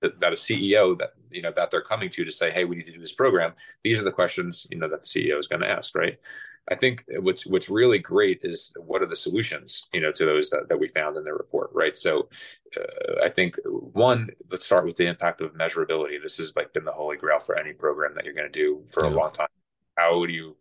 that, 0.00 0.18
that, 0.20 0.32
a 0.32 0.36
CEO 0.36 0.96
that 0.98 1.10
you 1.30 1.42
know 1.42 1.52
that 1.54 1.70
they're 1.70 1.82
coming 1.82 2.08
to 2.10 2.24
to 2.24 2.30
say, 2.30 2.50
hey, 2.50 2.64
we 2.64 2.76
need 2.76 2.86
to 2.86 2.92
do 2.92 3.00
this 3.00 3.12
program. 3.12 3.52
These 3.82 3.98
are 3.98 4.04
the 4.04 4.12
questions 4.12 4.66
you 4.70 4.78
know 4.78 4.88
that 4.88 5.00
the 5.00 5.06
CEO 5.06 5.38
is 5.38 5.48
going 5.48 5.62
to 5.62 5.68
ask. 5.68 5.94
Right. 5.94 6.18
I 6.70 6.76
think 6.76 7.04
what's 7.18 7.46
what's 7.46 7.68
really 7.68 7.98
great 7.98 8.40
is 8.42 8.72
what 8.78 9.02
are 9.02 9.06
the 9.06 9.16
solutions, 9.16 9.88
you 9.92 10.00
know, 10.00 10.12
to 10.12 10.24
those 10.24 10.50
that, 10.50 10.68
that 10.68 10.78
we 10.78 10.86
found 10.86 11.16
in 11.16 11.24
the 11.24 11.32
report, 11.32 11.70
right? 11.72 11.96
So, 11.96 12.28
uh, 12.76 13.24
I 13.24 13.28
think 13.28 13.56
one, 13.64 14.30
let's 14.50 14.66
start 14.66 14.86
with 14.86 14.96
the 14.96 15.06
impact 15.06 15.40
of 15.40 15.52
measurability. 15.54 16.22
This 16.22 16.36
has 16.36 16.54
like 16.54 16.72
been 16.72 16.84
the 16.84 16.92
holy 16.92 17.16
grail 17.16 17.40
for 17.40 17.58
any 17.58 17.72
program 17.72 18.14
that 18.14 18.24
you're 18.24 18.34
going 18.34 18.50
to 18.50 18.58
do 18.58 18.84
for 18.88 19.04
yeah. 19.04 19.10
a 19.10 19.14
long 19.14 19.32
time. 19.32 19.48
How 19.96 20.24
do 20.24 20.32
you 20.32 20.56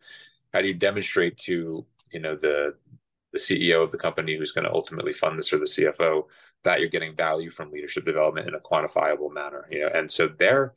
how 0.51 0.62
do 0.62 0.68
you 0.68 0.74
demonstrate 0.74 1.38
to 1.38 1.86
you 2.12 2.20
know 2.20 2.36
the 2.36 2.75
the 3.32 3.39
CEO 3.39 3.84
of 3.84 3.92
the 3.92 3.98
company 3.98 4.36
who's 4.36 4.51
going 4.51 4.66
to 4.66 4.74
ultimately 4.74 5.13
fund 5.13 5.38
this 5.38 5.54
or 5.54 5.60
the 5.60 5.66
CFO 5.66 6.24
that 6.63 6.80
you're 6.80 6.89
getting 6.89 7.16
value 7.16 7.51
from 7.51 7.72
leadership 7.72 8.04
development 8.04 8.48
in 8.48 8.56
a 8.56 8.60
quantifiable 8.60 9.32
manner, 9.32 9.68
you 9.70 9.82
know, 9.82 9.92
and 9.94 10.12
so 10.12 10.28
there 10.39 10.74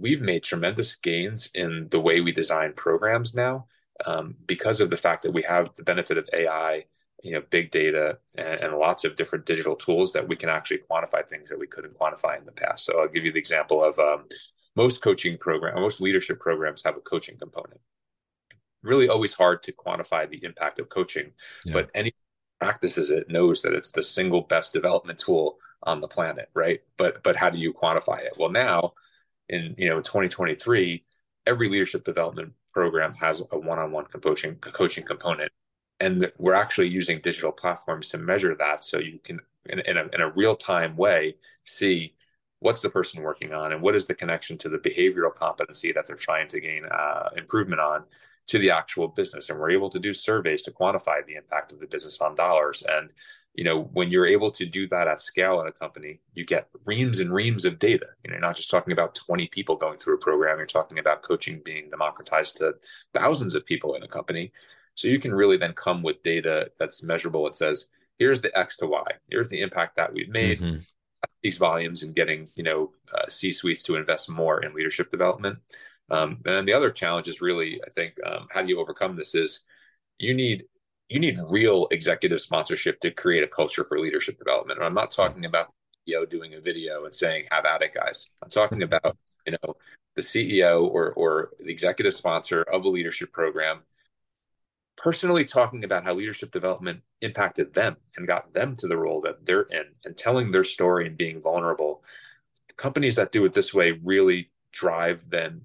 we've 0.00 0.20
made 0.20 0.42
tremendous 0.42 0.96
gains 0.96 1.48
in 1.54 1.88
the 1.90 2.00
way 2.00 2.20
we 2.20 2.32
design 2.32 2.72
programs 2.74 3.34
now 3.34 3.66
um, 4.06 4.34
because 4.46 4.80
of 4.80 4.90
the 4.90 4.96
fact 4.96 5.22
that 5.22 5.32
we 5.32 5.42
have 5.42 5.74
the 5.74 5.82
benefit 5.82 6.18
of 6.18 6.28
AI, 6.32 6.84
you 7.22 7.32
know, 7.32 7.42
big 7.50 7.70
data, 7.70 8.18
and, 8.36 8.60
and, 8.60 8.74
lots 8.74 9.04
of 9.04 9.16
different 9.16 9.46
digital 9.46 9.76
tools 9.76 10.12
that 10.12 10.26
we 10.26 10.34
can 10.34 10.48
actually 10.48 10.80
quantify 10.90 11.26
things 11.26 11.48
that 11.48 11.58
we 11.58 11.66
couldn't 11.66 11.98
quantify 11.98 12.38
in 12.38 12.44
the 12.44 12.52
past. 12.52 12.84
So 12.84 13.00
I'll 13.00 13.08
give 13.08 13.24
you 13.24 13.32
the 13.32 13.38
example 13.38 13.82
of 13.82 13.98
um, 13.98 14.24
most 14.74 15.02
coaching 15.02 15.38
program, 15.38 15.80
most 15.80 16.00
leadership 16.00 16.40
programs 16.40 16.82
have 16.84 16.96
a 16.96 17.00
coaching 17.00 17.38
component. 17.38 17.80
Really, 18.82 19.08
always 19.08 19.34
hard 19.34 19.62
to 19.64 19.72
quantify 19.72 20.28
the 20.28 20.42
impact 20.44 20.80
of 20.80 20.88
coaching, 20.88 21.30
yeah. 21.64 21.74
but 21.74 21.90
any 21.94 22.12
practices 22.60 23.10
it 23.10 23.30
knows 23.30 23.62
that 23.62 23.74
it's 23.74 23.90
the 23.90 24.02
single 24.02 24.42
best 24.42 24.72
development 24.72 25.18
tool 25.18 25.58
on 25.84 26.00
the 26.00 26.08
planet, 26.08 26.48
right? 26.54 26.80
But 26.96 27.22
but 27.22 27.36
how 27.36 27.50
do 27.50 27.58
you 27.58 27.72
quantify 27.72 28.24
it? 28.24 28.32
Well, 28.36 28.50
now 28.50 28.94
in 29.48 29.74
you 29.78 29.88
know 29.88 30.00
2023 30.00 31.04
every 31.46 31.68
leadership 31.68 32.04
development 32.04 32.52
program 32.72 33.14
has 33.14 33.40
a 33.40 33.58
one-on-one 33.58 34.06
coaching 34.06 34.56
coaching 34.56 35.04
component. 35.04 35.52
And 36.00 36.32
we're 36.38 36.54
actually 36.54 36.88
using 36.88 37.20
digital 37.20 37.52
platforms 37.52 38.08
to 38.08 38.18
measure 38.18 38.56
that 38.56 38.84
so 38.84 38.98
you 38.98 39.20
can 39.22 39.40
in, 39.66 39.78
in 39.80 39.96
a, 39.96 40.08
in 40.12 40.20
a 40.20 40.32
real-time 40.32 40.96
way 40.96 41.36
see 41.64 42.14
what's 42.58 42.80
the 42.80 42.90
person 42.90 43.22
working 43.22 43.52
on 43.52 43.72
and 43.72 43.82
what 43.82 43.94
is 43.94 44.06
the 44.06 44.14
connection 44.14 44.58
to 44.58 44.68
the 44.68 44.78
behavioral 44.78 45.34
competency 45.34 45.92
that 45.92 46.06
they're 46.06 46.16
trying 46.16 46.48
to 46.48 46.60
gain 46.60 46.84
uh, 46.84 47.28
improvement 47.36 47.80
on 47.80 48.04
to 48.48 48.58
the 48.58 48.70
actual 48.70 49.08
business 49.08 49.48
and 49.48 49.58
we're 49.58 49.70
able 49.70 49.90
to 49.90 49.98
do 49.98 50.12
surveys 50.12 50.62
to 50.62 50.70
quantify 50.70 51.24
the 51.26 51.34
impact 51.34 51.72
of 51.72 51.78
the 51.78 51.86
business 51.86 52.20
on 52.20 52.34
dollars. 52.34 52.82
And 52.88 53.10
you 53.54 53.64
know 53.64 53.82
when 53.92 54.10
you're 54.10 54.26
able 54.26 54.50
to 54.50 54.64
do 54.64 54.88
that 54.88 55.08
at 55.08 55.20
scale 55.20 55.60
in 55.60 55.66
a 55.66 55.72
company 55.72 56.20
you 56.34 56.44
get 56.44 56.68
reams 56.86 57.18
and 57.20 57.32
reams 57.32 57.64
of 57.64 57.78
data. 57.78 58.06
You 58.24 58.30
know 58.30 58.34
you're 58.34 58.40
not 58.40 58.56
just 58.56 58.70
talking 58.70 58.92
about 58.92 59.14
20 59.14 59.46
people 59.48 59.76
going 59.76 59.98
through 59.98 60.14
a 60.14 60.18
program. 60.18 60.58
You're 60.58 60.66
talking 60.66 60.98
about 60.98 61.22
coaching 61.22 61.60
being 61.64 61.90
democratized 61.90 62.56
to 62.58 62.74
thousands 63.14 63.54
of 63.54 63.66
people 63.66 63.94
in 63.94 64.02
a 64.02 64.08
company. 64.08 64.52
So 64.94 65.08
you 65.08 65.18
can 65.18 65.34
really 65.34 65.56
then 65.56 65.72
come 65.72 66.02
with 66.02 66.22
data 66.22 66.70
that's 66.78 67.02
measurable. 67.02 67.46
It 67.46 67.56
says 67.56 67.86
here's 68.18 68.40
the 68.40 68.56
x 68.58 68.76
to 68.78 68.86
y. 68.86 69.04
Here's 69.30 69.50
the 69.50 69.60
impact 69.60 69.96
that 69.96 70.12
we've 70.12 70.28
made. 70.28 70.60
Mm-hmm. 70.60 70.78
these 71.42 71.58
volumes 71.58 72.02
and 72.02 72.14
getting 72.14 72.48
you 72.56 72.64
know 72.64 72.92
uh, 73.14 73.28
c 73.28 73.52
suites 73.52 73.82
to 73.84 73.96
invest 73.96 74.28
more 74.28 74.62
in 74.64 74.74
leadership 74.74 75.10
development 75.10 75.58
um, 76.12 76.38
and 76.44 76.56
then 76.56 76.66
the 76.66 76.72
other 76.72 76.90
challenge 76.90 77.28
is 77.28 77.40
really 77.40 77.80
i 77.86 77.90
think 77.90 78.14
um, 78.24 78.46
how 78.50 78.62
do 78.62 78.68
you 78.68 78.80
overcome 78.80 79.16
this 79.16 79.34
is 79.34 79.64
you 80.18 80.34
need 80.34 80.64
you 81.12 81.20
need 81.20 81.38
real 81.50 81.88
executive 81.90 82.40
sponsorship 82.40 82.98
to 83.00 83.10
create 83.10 83.42
a 83.44 83.48
culture 83.48 83.84
for 83.84 84.00
leadership 84.00 84.38
development. 84.38 84.78
And 84.78 84.86
I'm 84.86 84.94
not 84.94 85.10
talking 85.10 85.44
about 85.44 85.70
the 86.06 86.14
CEO 86.14 86.28
doing 86.28 86.54
a 86.54 86.60
video 86.60 87.04
and 87.04 87.14
saying, 87.14 87.44
have 87.50 87.66
at 87.66 87.82
it, 87.82 87.92
guys. 87.92 88.30
I'm 88.42 88.48
talking 88.48 88.82
about, 88.82 89.18
you 89.46 89.52
know, 89.52 89.74
the 90.14 90.22
CEO 90.22 90.88
or, 90.88 91.12
or 91.12 91.50
the 91.60 91.70
executive 91.70 92.14
sponsor 92.14 92.62
of 92.62 92.84
a 92.84 92.88
leadership 92.88 93.30
program 93.30 93.80
personally 94.96 95.44
talking 95.44 95.84
about 95.84 96.04
how 96.04 96.14
leadership 96.14 96.50
development 96.50 97.02
impacted 97.20 97.74
them 97.74 97.96
and 98.16 98.26
got 98.26 98.52
them 98.54 98.74
to 98.76 98.86
the 98.86 98.96
role 98.96 99.20
that 99.20 99.44
they're 99.44 99.62
in 99.62 99.84
and 100.04 100.16
telling 100.16 100.50
their 100.50 100.64
story 100.64 101.06
and 101.06 101.16
being 101.16 101.42
vulnerable. 101.42 102.02
Companies 102.76 103.16
that 103.16 103.32
do 103.32 103.44
it 103.44 103.52
this 103.52 103.74
way 103.74 103.92
really 104.02 104.50
drive 104.70 105.28
then 105.28 105.60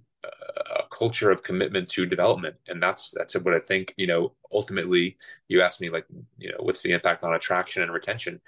culture 0.97 1.31
of 1.31 1.43
commitment 1.43 1.89
to 1.89 2.05
development. 2.05 2.55
And 2.67 2.81
that's 2.81 3.11
that's 3.11 3.35
what 3.35 3.53
i 3.53 3.59
think 3.59 3.93
you 3.97 4.07
know 4.07 4.33
ultimately 4.51 5.17
you 5.47 5.61
asked 5.61 5.81
me 5.81 5.89
like 5.89 6.05
you 6.37 6.49
know 6.51 6.57
what's 6.59 6.81
the 6.81 6.91
impact 6.91 7.23
on 7.23 7.33
attraction 7.33 7.83
and 7.83 7.93
retention? 7.93 8.41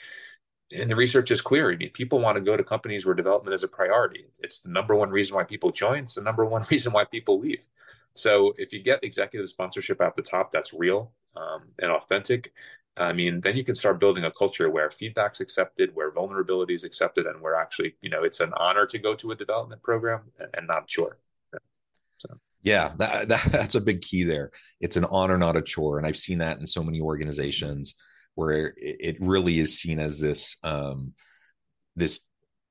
And 0.71 0.89
the 0.89 0.95
research 0.95 1.31
is 1.31 1.41
clear. 1.41 1.71
I 1.71 1.75
mean 1.75 1.91
people 1.91 2.19
want 2.19 2.37
to 2.37 2.43
go 2.43 2.57
to 2.57 2.63
companies 2.63 3.05
where 3.05 3.15
development 3.15 3.55
is 3.55 3.63
a 3.63 3.67
priority. 3.67 4.25
It's 4.41 4.61
the 4.61 4.69
number 4.69 4.95
one 4.95 5.09
reason 5.09 5.35
why 5.35 5.43
people 5.43 5.71
join. 5.71 6.03
It's 6.03 6.15
the 6.15 6.23
number 6.23 6.45
one 6.45 6.63
reason 6.71 6.93
why 6.93 7.05
people 7.05 7.39
leave. 7.39 7.67
So 8.13 8.53
if 8.57 8.73
you 8.73 8.81
get 8.81 9.03
executive 9.03 9.49
sponsorship 9.49 10.01
at 10.01 10.15
the 10.15 10.21
top 10.21 10.51
that's 10.51 10.73
real 10.73 11.11
um, 11.35 11.63
and 11.79 11.91
authentic. 11.91 12.53
I 12.97 13.13
mean, 13.13 13.39
then 13.39 13.55
you 13.55 13.63
can 13.63 13.75
start 13.75 13.99
building 13.99 14.25
a 14.25 14.31
culture 14.31 14.69
where 14.69 14.91
feedback's 14.91 15.39
accepted, 15.39 15.95
where 15.95 16.11
vulnerability 16.11 16.73
is 16.73 16.83
accepted, 16.83 17.27
and 17.27 17.39
where 17.41 17.55
actually, 17.55 17.95
you 18.01 18.09
know, 18.09 18.23
it's 18.23 18.41
an 18.41 18.51
honor 18.57 18.85
to 18.87 18.97
go 18.99 19.15
to 19.15 19.31
a 19.31 19.35
development 19.35 19.81
program 19.81 20.21
and, 20.37 20.49
and 20.53 20.67
not 20.67 20.83
a 20.83 20.87
chore. 20.87 21.17
So. 22.19 22.29
Yeah, 22.61 22.91
that, 22.97 23.27
that, 23.29 23.43
that's 23.45 23.75
a 23.75 23.81
big 23.81 24.01
key 24.01 24.23
there. 24.23 24.51
It's 24.79 24.97
an 24.97 25.05
honor, 25.05 25.37
not 25.37 25.57
a 25.57 25.61
chore, 25.61 25.97
and 25.97 26.05
I've 26.05 26.17
seen 26.17 26.39
that 26.39 26.59
in 26.59 26.67
so 26.67 26.83
many 26.83 27.01
organizations 27.01 27.95
where 28.35 28.73
it, 28.77 29.17
really 29.19 29.59
is 29.59 29.79
seen 29.79 29.99
as 29.99 30.19
this 30.19 30.57
um, 30.63 31.13
this 31.95 32.21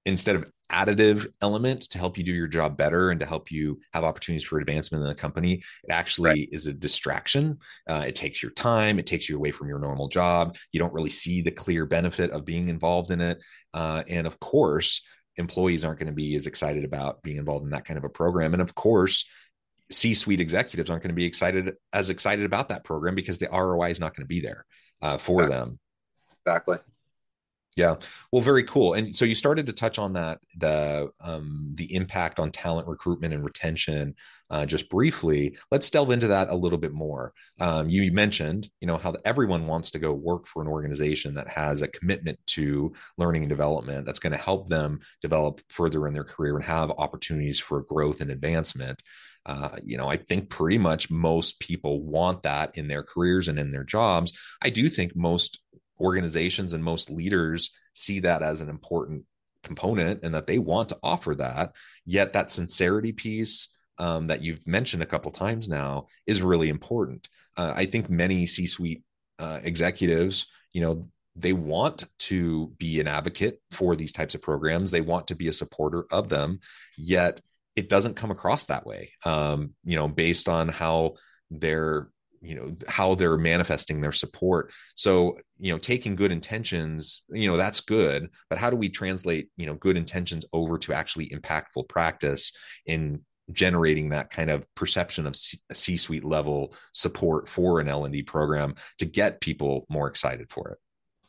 instead 0.06 0.36
of 0.36 0.50
additive 0.72 1.26
element 1.42 1.82
to 1.82 1.98
help 1.98 2.16
you 2.16 2.24
do 2.24 2.32
your 2.32 2.46
job 2.46 2.76
better 2.76 3.10
and 3.10 3.20
to 3.20 3.26
help 3.26 3.50
you 3.50 3.78
have 3.92 4.04
opportunities 4.04 4.44
for 4.44 4.58
advancement 4.58 5.02
in 5.02 5.08
the 5.08 5.14
company 5.14 5.54
it 5.84 5.90
actually 5.90 6.30
right. 6.30 6.48
is 6.52 6.66
a 6.66 6.72
distraction. 6.72 7.58
Uh, 7.88 8.04
it 8.06 8.14
takes 8.14 8.42
your 8.42 8.52
time. 8.52 8.98
It 8.98 9.06
takes 9.06 9.28
you 9.28 9.36
away 9.36 9.50
from 9.50 9.68
your 9.68 9.78
normal 9.78 10.08
job. 10.08 10.56
You 10.72 10.80
don't 10.80 10.92
really 10.92 11.10
see 11.10 11.42
the 11.42 11.50
clear 11.50 11.84
benefit 11.84 12.30
of 12.30 12.44
being 12.44 12.68
involved 12.68 13.10
in 13.10 13.20
it. 13.20 13.38
Uh, 13.74 14.04
and 14.08 14.26
of 14.26 14.40
course 14.40 15.02
employees 15.38 15.84
aren't 15.84 15.98
going 15.98 16.08
to 16.08 16.12
be 16.12 16.34
as 16.36 16.46
excited 16.46 16.84
about 16.84 17.22
being 17.22 17.36
involved 17.36 17.64
in 17.64 17.70
that 17.70 17.84
kind 17.84 17.98
of 17.98 18.04
a 18.04 18.08
program. 18.08 18.52
And 18.52 18.62
of 18.62 18.74
course, 18.74 19.24
C-suite 19.90 20.40
executives 20.40 20.90
aren't 20.90 21.02
going 21.02 21.10
to 21.10 21.16
be 21.16 21.24
excited 21.24 21.74
as 21.92 22.10
excited 22.10 22.44
about 22.44 22.68
that 22.68 22.84
program 22.84 23.14
because 23.14 23.38
the 23.38 23.48
ROI 23.50 23.90
is 23.90 24.00
not 24.00 24.14
going 24.14 24.24
to 24.24 24.28
be 24.28 24.40
there 24.40 24.66
uh, 25.00 25.16
for 25.16 25.42
exactly. 25.42 25.56
them. 25.56 25.78
Exactly. 26.44 26.78
Yeah. 27.78 27.94
Well, 28.32 28.42
very 28.42 28.64
cool. 28.64 28.94
And 28.94 29.14
so 29.14 29.24
you 29.24 29.36
started 29.36 29.66
to 29.66 29.72
touch 29.72 30.00
on 30.00 30.14
that 30.14 30.40
the 30.56 31.12
um, 31.20 31.70
the 31.76 31.94
impact 31.94 32.40
on 32.40 32.50
talent 32.50 32.88
recruitment 32.88 33.32
and 33.32 33.44
retention 33.44 34.16
uh, 34.50 34.66
just 34.66 34.90
briefly. 34.90 35.56
Let's 35.70 35.88
delve 35.88 36.10
into 36.10 36.26
that 36.26 36.48
a 36.48 36.56
little 36.56 36.78
bit 36.78 36.92
more. 36.92 37.34
Um, 37.60 37.88
you 37.88 38.10
mentioned, 38.10 38.68
you 38.80 38.88
know, 38.88 38.96
how 38.96 39.14
everyone 39.24 39.68
wants 39.68 39.92
to 39.92 40.00
go 40.00 40.12
work 40.12 40.48
for 40.48 40.60
an 40.60 40.66
organization 40.66 41.34
that 41.34 41.46
has 41.46 41.80
a 41.80 41.86
commitment 41.88 42.40
to 42.48 42.92
learning 43.16 43.42
and 43.42 43.48
development 43.48 44.04
that's 44.04 44.18
going 44.18 44.32
to 44.32 44.38
help 44.38 44.68
them 44.68 44.98
develop 45.22 45.60
further 45.68 46.08
in 46.08 46.12
their 46.12 46.24
career 46.24 46.56
and 46.56 46.64
have 46.64 46.90
opportunities 46.90 47.60
for 47.60 47.82
growth 47.82 48.20
and 48.20 48.32
advancement. 48.32 49.00
Uh, 49.46 49.76
you 49.84 49.96
know, 49.96 50.08
I 50.08 50.16
think 50.16 50.50
pretty 50.50 50.78
much 50.78 51.12
most 51.12 51.60
people 51.60 52.02
want 52.02 52.42
that 52.42 52.76
in 52.76 52.88
their 52.88 53.04
careers 53.04 53.46
and 53.46 53.56
in 53.56 53.70
their 53.70 53.84
jobs. 53.84 54.32
I 54.60 54.70
do 54.70 54.88
think 54.88 55.14
most 55.14 55.60
organizations 56.00 56.72
and 56.72 56.82
most 56.82 57.10
leaders 57.10 57.70
see 57.92 58.20
that 58.20 58.42
as 58.42 58.60
an 58.60 58.68
important 58.68 59.24
component 59.62 60.24
and 60.24 60.34
that 60.34 60.46
they 60.46 60.58
want 60.58 60.88
to 60.90 60.98
offer 61.02 61.34
that. 61.34 61.72
Yet 62.04 62.32
that 62.32 62.50
sincerity 62.50 63.12
piece, 63.12 63.68
um, 63.98 64.26
that 64.26 64.42
you've 64.42 64.66
mentioned 64.66 65.02
a 65.02 65.06
couple 65.06 65.30
times 65.30 65.68
now 65.68 66.06
is 66.26 66.42
really 66.42 66.68
important. 66.68 67.28
Uh, 67.56 67.72
I 67.74 67.86
think 67.86 68.08
many 68.08 68.46
C-suite 68.46 69.02
uh, 69.38 69.60
executives, 69.62 70.46
you 70.72 70.80
know, 70.80 71.08
they 71.34 71.52
want 71.52 72.04
to 72.18 72.68
be 72.78 73.00
an 73.00 73.06
advocate 73.06 73.60
for 73.70 73.94
these 73.94 74.12
types 74.12 74.34
of 74.34 74.42
programs. 74.42 74.90
They 74.90 75.00
want 75.00 75.28
to 75.28 75.36
be 75.36 75.48
a 75.48 75.52
supporter 75.52 76.04
of 76.10 76.28
them, 76.28 76.60
yet 76.96 77.40
it 77.76 77.88
doesn't 77.88 78.16
come 78.16 78.32
across 78.32 78.66
that 78.66 78.86
way. 78.86 79.12
Um, 79.24 79.74
you 79.84 79.96
know, 79.96 80.08
based 80.08 80.48
on 80.48 80.68
how 80.68 81.14
they're 81.50 82.08
you 82.40 82.54
know 82.54 82.76
how 82.86 83.14
they're 83.14 83.36
manifesting 83.36 84.00
their 84.00 84.12
support 84.12 84.72
so 84.94 85.36
you 85.58 85.72
know 85.72 85.78
taking 85.78 86.14
good 86.14 86.32
intentions 86.32 87.22
you 87.30 87.50
know 87.50 87.56
that's 87.56 87.80
good 87.80 88.28
but 88.48 88.58
how 88.58 88.70
do 88.70 88.76
we 88.76 88.88
translate 88.88 89.48
you 89.56 89.66
know 89.66 89.74
good 89.74 89.96
intentions 89.96 90.44
over 90.52 90.78
to 90.78 90.92
actually 90.92 91.28
impactful 91.28 91.88
practice 91.88 92.52
in 92.86 93.20
generating 93.52 94.10
that 94.10 94.30
kind 94.30 94.50
of 94.50 94.66
perception 94.74 95.26
of 95.26 95.36
C 95.36 95.96
suite 95.96 96.24
level 96.24 96.74
support 96.92 97.48
for 97.48 97.80
an 97.80 97.88
L&D 97.88 98.22
program 98.24 98.74
to 98.98 99.06
get 99.06 99.40
people 99.40 99.86
more 99.88 100.08
excited 100.08 100.50
for 100.50 100.70
it. 100.70 100.78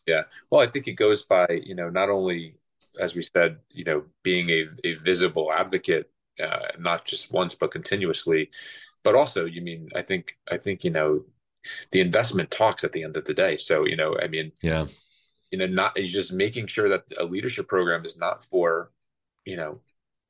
Yeah. 0.05 0.23
Well, 0.49 0.61
I 0.61 0.67
think 0.67 0.87
it 0.87 0.93
goes 0.93 1.23
by, 1.23 1.47
you 1.63 1.75
know, 1.75 1.89
not 1.89 2.09
only, 2.09 2.55
as 2.99 3.15
we 3.15 3.21
said, 3.21 3.57
you 3.71 3.83
know, 3.83 4.03
being 4.23 4.49
a, 4.49 4.65
a 4.83 4.93
visible 4.93 5.51
advocate, 5.51 6.09
uh, 6.43 6.67
not 6.79 7.05
just 7.05 7.31
once, 7.31 7.53
but 7.53 7.71
continuously, 7.71 8.49
but 9.03 9.15
also, 9.15 9.45
you 9.45 9.61
mean, 9.61 9.89
I 9.95 10.01
think, 10.01 10.37
I 10.51 10.57
think, 10.57 10.83
you 10.83 10.91
know, 10.91 11.25
the 11.91 12.01
investment 12.01 12.51
talks 12.51 12.83
at 12.83 12.91
the 12.91 13.03
end 13.03 13.17
of 13.17 13.25
the 13.25 13.33
day. 13.33 13.57
So, 13.57 13.85
you 13.85 13.95
know, 13.95 14.17
I 14.21 14.27
mean, 14.27 14.51
yeah, 14.61 14.87
you 15.51 15.57
know, 15.57 15.67
not, 15.67 15.93
it's 15.95 16.11
just 16.11 16.31
making 16.31 16.67
sure 16.67 16.89
that 16.89 17.03
a 17.17 17.25
leadership 17.25 17.67
program 17.67 18.05
is 18.05 18.17
not 18.17 18.43
for, 18.43 18.91
you 19.45 19.57
know, 19.57 19.79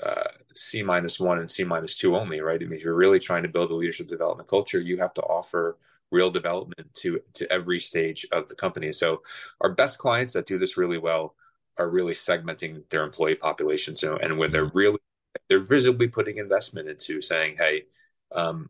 uh, 0.02 0.30
C 0.56 0.82
minus 0.82 1.20
one 1.20 1.40
and 1.40 1.52
C 1.52 1.64
minus 1.64 1.96
two 1.96 2.16
only, 2.16 2.40
right? 2.40 2.62
I 2.62 2.66
mean, 2.66 2.80
if 2.80 2.84
you're 2.84 2.94
really 2.94 3.20
trying 3.20 3.44
to 3.44 3.50
build 3.50 3.72
a 3.72 3.76
leadership 3.76 4.08
development 4.08 4.50
culture, 4.50 4.80
you 4.80 4.98
have 4.98 5.14
to 5.16 5.22
offer 5.22 5.78
real 6.12 6.32
development 6.32 6.92
to 6.96 7.20
to 7.34 7.52
every 7.52 7.80
stage 7.80 8.26
of 8.32 8.48
the 8.48 8.56
company. 8.56 8.92
So 8.92 9.22
our 9.62 9.70
best 9.70 10.00
clients 10.00 10.34
that 10.34 10.48
do 10.48 10.58
this 10.58 10.78
really 10.78 10.98
well 10.98 11.36
are 11.78 11.90
really 11.90 12.14
segmenting 12.14 12.90
their 12.90 13.04
employee 13.04 13.36
population. 13.36 13.96
So 13.96 14.18
and 14.18 14.38
when 14.38 14.52
they're 14.52 14.72
really 14.74 15.00
they're 15.48 15.62
visibly 15.62 16.08
putting 16.08 16.38
investment 16.38 16.90
into 16.90 17.22
saying, 17.22 17.58
hey, 17.58 17.84
um, 18.32 18.70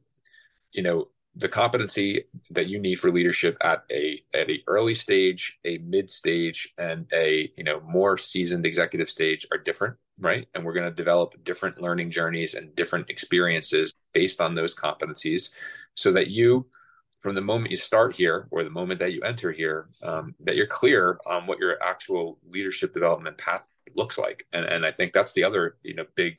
you 0.71 0.83
know, 0.83 1.07
the 1.35 1.49
competency 1.49 2.25
that 2.51 2.67
you 2.67 2.79
need 2.79 2.95
for 2.95 3.11
leadership 3.11 3.57
at 3.61 3.83
a 3.91 4.21
at 4.33 4.49
a 4.49 4.61
early 4.67 4.93
stage, 4.93 5.57
a 5.63 5.77
mid 5.79 6.11
stage, 6.11 6.73
and 6.77 7.07
a 7.13 7.51
you 7.55 7.63
know 7.63 7.81
more 7.81 8.17
seasoned 8.17 8.65
executive 8.65 9.09
stage 9.09 9.47
are 9.51 9.57
different, 9.57 9.95
right? 10.19 10.47
And 10.53 10.65
we're 10.65 10.73
going 10.73 10.89
to 10.89 10.95
develop 10.95 11.41
different 11.43 11.81
learning 11.81 12.09
journeys 12.11 12.55
and 12.55 12.75
different 12.75 13.09
experiences 13.09 13.93
based 14.13 14.41
on 14.41 14.55
those 14.55 14.75
competencies, 14.75 15.49
so 15.95 16.11
that 16.11 16.27
you, 16.27 16.65
from 17.21 17.35
the 17.35 17.41
moment 17.41 17.71
you 17.71 17.77
start 17.77 18.15
here 18.15 18.47
or 18.51 18.63
the 18.63 18.69
moment 18.69 18.99
that 18.99 19.13
you 19.13 19.21
enter 19.21 19.51
here, 19.51 19.87
um, 20.03 20.35
that 20.41 20.55
you're 20.55 20.67
clear 20.67 21.19
on 21.25 21.47
what 21.47 21.59
your 21.59 21.81
actual 21.81 22.39
leadership 22.49 22.93
development 22.93 23.37
path 23.37 23.63
looks 23.95 24.17
like. 24.17 24.45
And 24.51 24.65
and 24.65 24.85
I 24.85 24.91
think 24.91 25.13
that's 25.13 25.33
the 25.33 25.43
other 25.43 25.77
you 25.83 25.93
know 25.93 26.05
big 26.15 26.37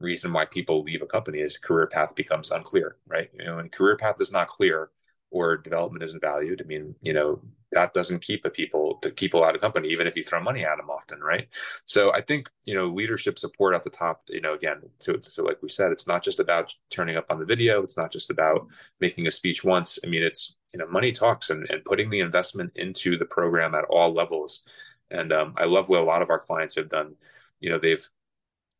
reason 0.00 0.32
why 0.32 0.44
people 0.44 0.82
leave 0.82 1.02
a 1.02 1.06
company 1.06 1.38
is 1.38 1.56
career 1.56 1.86
path 1.86 2.14
becomes 2.14 2.50
unclear, 2.50 2.96
right? 3.06 3.30
You 3.38 3.44
know, 3.44 3.58
and 3.58 3.70
career 3.70 3.96
path 3.96 4.16
is 4.20 4.32
not 4.32 4.48
clear 4.48 4.90
or 5.30 5.56
development 5.56 6.04
isn't 6.04 6.20
valued. 6.20 6.62
I 6.62 6.64
mean, 6.64 6.94
you 7.02 7.12
know, 7.12 7.40
that 7.72 7.92
doesn't 7.92 8.22
keep 8.22 8.44
a 8.44 8.50
people 8.50 8.98
to 9.02 9.10
keep 9.10 9.34
out 9.34 9.54
of 9.54 9.60
company, 9.60 9.88
even 9.88 10.06
if 10.06 10.16
you 10.16 10.22
throw 10.22 10.40
money 10.40 10.64
at 10.64 10.76
them 10.76 10.88
often, 10.88 11.20
right? 11.20 11.48
So 11.86 12.12
I 12.12 12.20
think, 12.20 12.48
you 12.64 12.74
know, 12.74 12.86
leadership 12.86 13.36
support 13.38 13.74
at 13.74 13.82
the 13.82 13.90
top, 13.90 14.22
you 14.28 14.40
know, 14.40 14.54
again, 14.54 14.82
so, 15.00 15.16
so 15.22 15.42
like 15.42 15.60
we 15.60 15.68
said, 15.68 15.90
it's 15.90 16.06
not 16.06 16.22
just 16.22 16.38
about 16.38 16.72
turning 16.88 17.16
up 17.16 17.26
on 17.30 17.40
the 17.40 17.44
video. 17.44 17.82
It's 17.82 17.96
not 17.96 18.12
just 18.12 18.30
about 18.30 18.68
making 19.00 19.26
a 19.26 19.30
speech 19.32 19.64
once. 19.64 19.98
I 20.04 20.06
mean, 20.06 20.22
it's, 20.22 20.56
you 20.72 20.78
know, 20.78 20.86
money 20.86 21.10
talks 21.10 21.50
and, 21.50 21.68
and 21.68 21.84
putting 21.84 22.10
the 22.10 22.20
investment 22.20 22.70
into 22.76 23.18
the 23.18 23.26
program 23.26 23.74
at 23.74 23.86
all 23.90 24.14
levels. 24.14 24.62
And 25.10 25.32
um, 25.32 25.54
I 25.56 25.64
love 25.64 25.88
what 25.88 26.00
a 26.00 26.04
lot 26.04 26.22
of 26.22 26.30
our 26.30 26.38
clients 26.38 26.76
have 26.76 26.88
done. 26.88 27.16
You 27.58 27.70
know, 27.70 27.78
they've 27.78 28.08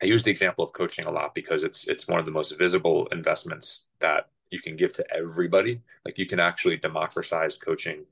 I 0.03 0.07
use 0.07 0.23
the 0.23 0.31
example 0.31 0.65
of 0.65 0.73
coaching 0.73 1.07
a 1.07 1.11
lot 1.11 1.35
because 1.35 1.63
it's 1.63 1.87
it's 1.87 2.09
one 2.09 2.21
of 2.21 2.27
the 2.27 2.33
most 2.33 2.57
visible 2.59 3.07
investments 3.13 3.87
that 4.01 4.29
you 4.51 4.61
can 4.61 4.77
give 4.77 4.93
to 4.95 5.07
everybody. 5.15 5.81
Like 6.05 6.19
you 6.19 6.27
can 6.27 6.41
actually 6.41 6.77
democratize 6.77 7.57
coaching 7.57 8.05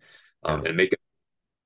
um, 0.44 0.62
yeah. 0.62 0.68
and 0.68 0.76
make 0.76 0.92
it 0.92 1.00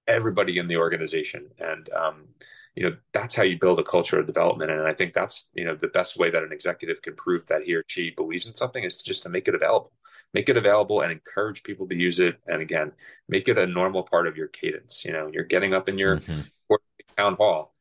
everybody 0.07 0.59
in 0.59 0.69
the 0.69 0.77
organization. 0.77 1.49
And 1.59 1.89
um, 1.91 2.29
you 2.75 2.85
know 2.85 2.97
that's 3.13 3.35
how 3.35 3.43
you 3.43 3.59
build 3.59 3.79
a 3.79 3.85
culture 3.85 4.19
of 4.19 4.27
development. 4.27 4.71
And 4.71 4.83
I 4.83 4.95
think 4.95 5.13
that's 5.13 5.45
you 5.55 5.65
know 5.65 5.75
the 5.75 5.89
best 5.89 6.19
way 6.19 6.31
that 6.31 6.43
an 6.43 6.53
executive 6.53 7.03
can 7.03 7.15
prove 7.15 7.47
that 7.47 7.65
he 7.65 7.75
or 7.75 7.85
she 7.87 8.11
believes 8.11 8.47
in 8.47 8.55
something 8.55 8.85
is 8.85 8.99
to 8.99 9.05
just 9.05 9.23
to 9.25 9.29
make 9.29 9.49
it 9.49 9.55
available, 9.55 9.93
make 10.33 10.49
it 10.49 10.57
available, 10.57 11.03
and 11.03 11.13
encourage 11.13 11.63
people 11.63 11.87
to 11.89 11.95
use 11.95 12.21
it. 12.21 12.39
And 12.47 12.63
again, 12.63 12.93
make 13.29 13.49
it 13.49 13.59
a 13.59 13.67
normal 13.67 14.03
part 14.03 14.27
of 14.27 14.37
your 14.37 14.49
cadence. 14.49 15.05
You 15.05 15.13
know, 15.13 15.31
you're 15.33 15.45
getting 15.45 15.75
up 15.75 15.89
in 15.89 15.99
your 15.99 16.19
mm-hmm. 16.19 16.75
town 17.17 17.37
hall 17.37 17.75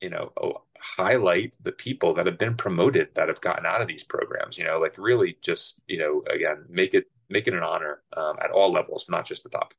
you 0.00 0.10
know 0.10 0.32
highlight 0.80 1.54
the 1.62 1.72
people 1.72 2.14
that 2.14 2.26
have 2.26 2.38
been 2.38 2.56
promoted 2.56 3.08
that 3.14 3.28
have 3.28 3.40
gotten 3.40 3.66
out 3.66 3.80
of 3.80 3.88
these 3.88 4.04
programs 4.04 4.58
you 4.58 4.64
know 4.64 4.78
like 4.78 4.96
really 4.98 5.36
just 5.42 5.80
you 5.86 5.98
know 5.98 6.22
again 6.32 6.64
make 6.68 6.94
it 6.94 7.06
make 7.28 7.46
it 7.46 7.54
an 7.54 7.62
honor 7.62 8.02
um, 8.16 8.36
at 8.40 8.50
all 8.50 8.72
levels 8.72 9.06
not 9.08 9.26
just 9.26 9.42
the 9.42 9.50
top. 9.50 9.74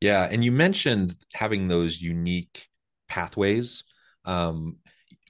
Yeah 0.00 0.28
and 0.30 0.44
you 0.44 0.52
mentioned 0.52 1.16
having 1.34 1.68
those 1.68 2.00
unique 2.00 2.68
pathways. 3.08 3.84
Um, 4.24 4.76